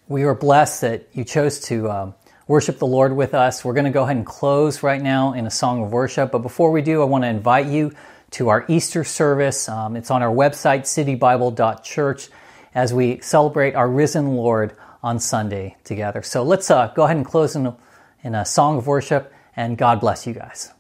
we 0.10 0.24
are 0.24 0.36
blessed 0.36 0.82
that 0.82 1.08
you 1.14 1.24
chose 1.24 1.62
to 1.62 1.90
um, 1.90 2.16
worship 2.48 2.78
the 2.78 2.86
Lord 2.86 3.16
with 3.16 3.34
us. 3.34 3.64
We're 3.64 3.74
going 3.74 3.86
to 3.86 3.92
go 3.92 4.04
ahead 4.04 4.18
and 4.18 4.26
close 4.26 4.84
right 4.84 5.02
now 5.02 5.32
in 5.32 5.46
a 5.46 5.50
song 5.50 5.84
of 5.84 5.94
worship. 5.94 6.34
But 6.34 6.40
before 6.40 6.72
we 6.72 6.82
do, 6.82 7.02
I 7.02 7.06
want 7.06 7.24
to 7.24 7.30
invite 7.30 7.68
you 7.68 7.94
to 8.32 8.50
our 8.50 8.66
Easter 8.68 9.06
service. 9.06 9.70
Um, 9.70 9.96
it's 9.96 10.12
on 10.12 10.22
our 10.22 10.34
website, 10.34 10.82
citybible.church, 10.82 12.28
as 12.78 12.94
we 12.94 13.20
celebrate 13.22 13.74
our 13.74 13.90
risen 13.90 14.36
Lord 14.36 14.78
on 15.02 15.20
Sunday 15.20 15.76
together. 15.84 16.22
So 16.22 16.44
let's 16.44 16.70
uh, 16.70 16.94
go 16.96 17.06
ahead 17.06 17.18
and 17.18 17.26
close 17.26 17.56
in 17.56 17.74
in 18.24 18.36
a 18.36 18.46
song 18.46 18.78
of 18.78 18.86
worship, 18.86 19.34
and 19.56 19.76
God 19.80 20.00
bless 20.00 20.28
you 20.28 20.34
guys. 20.34 20.72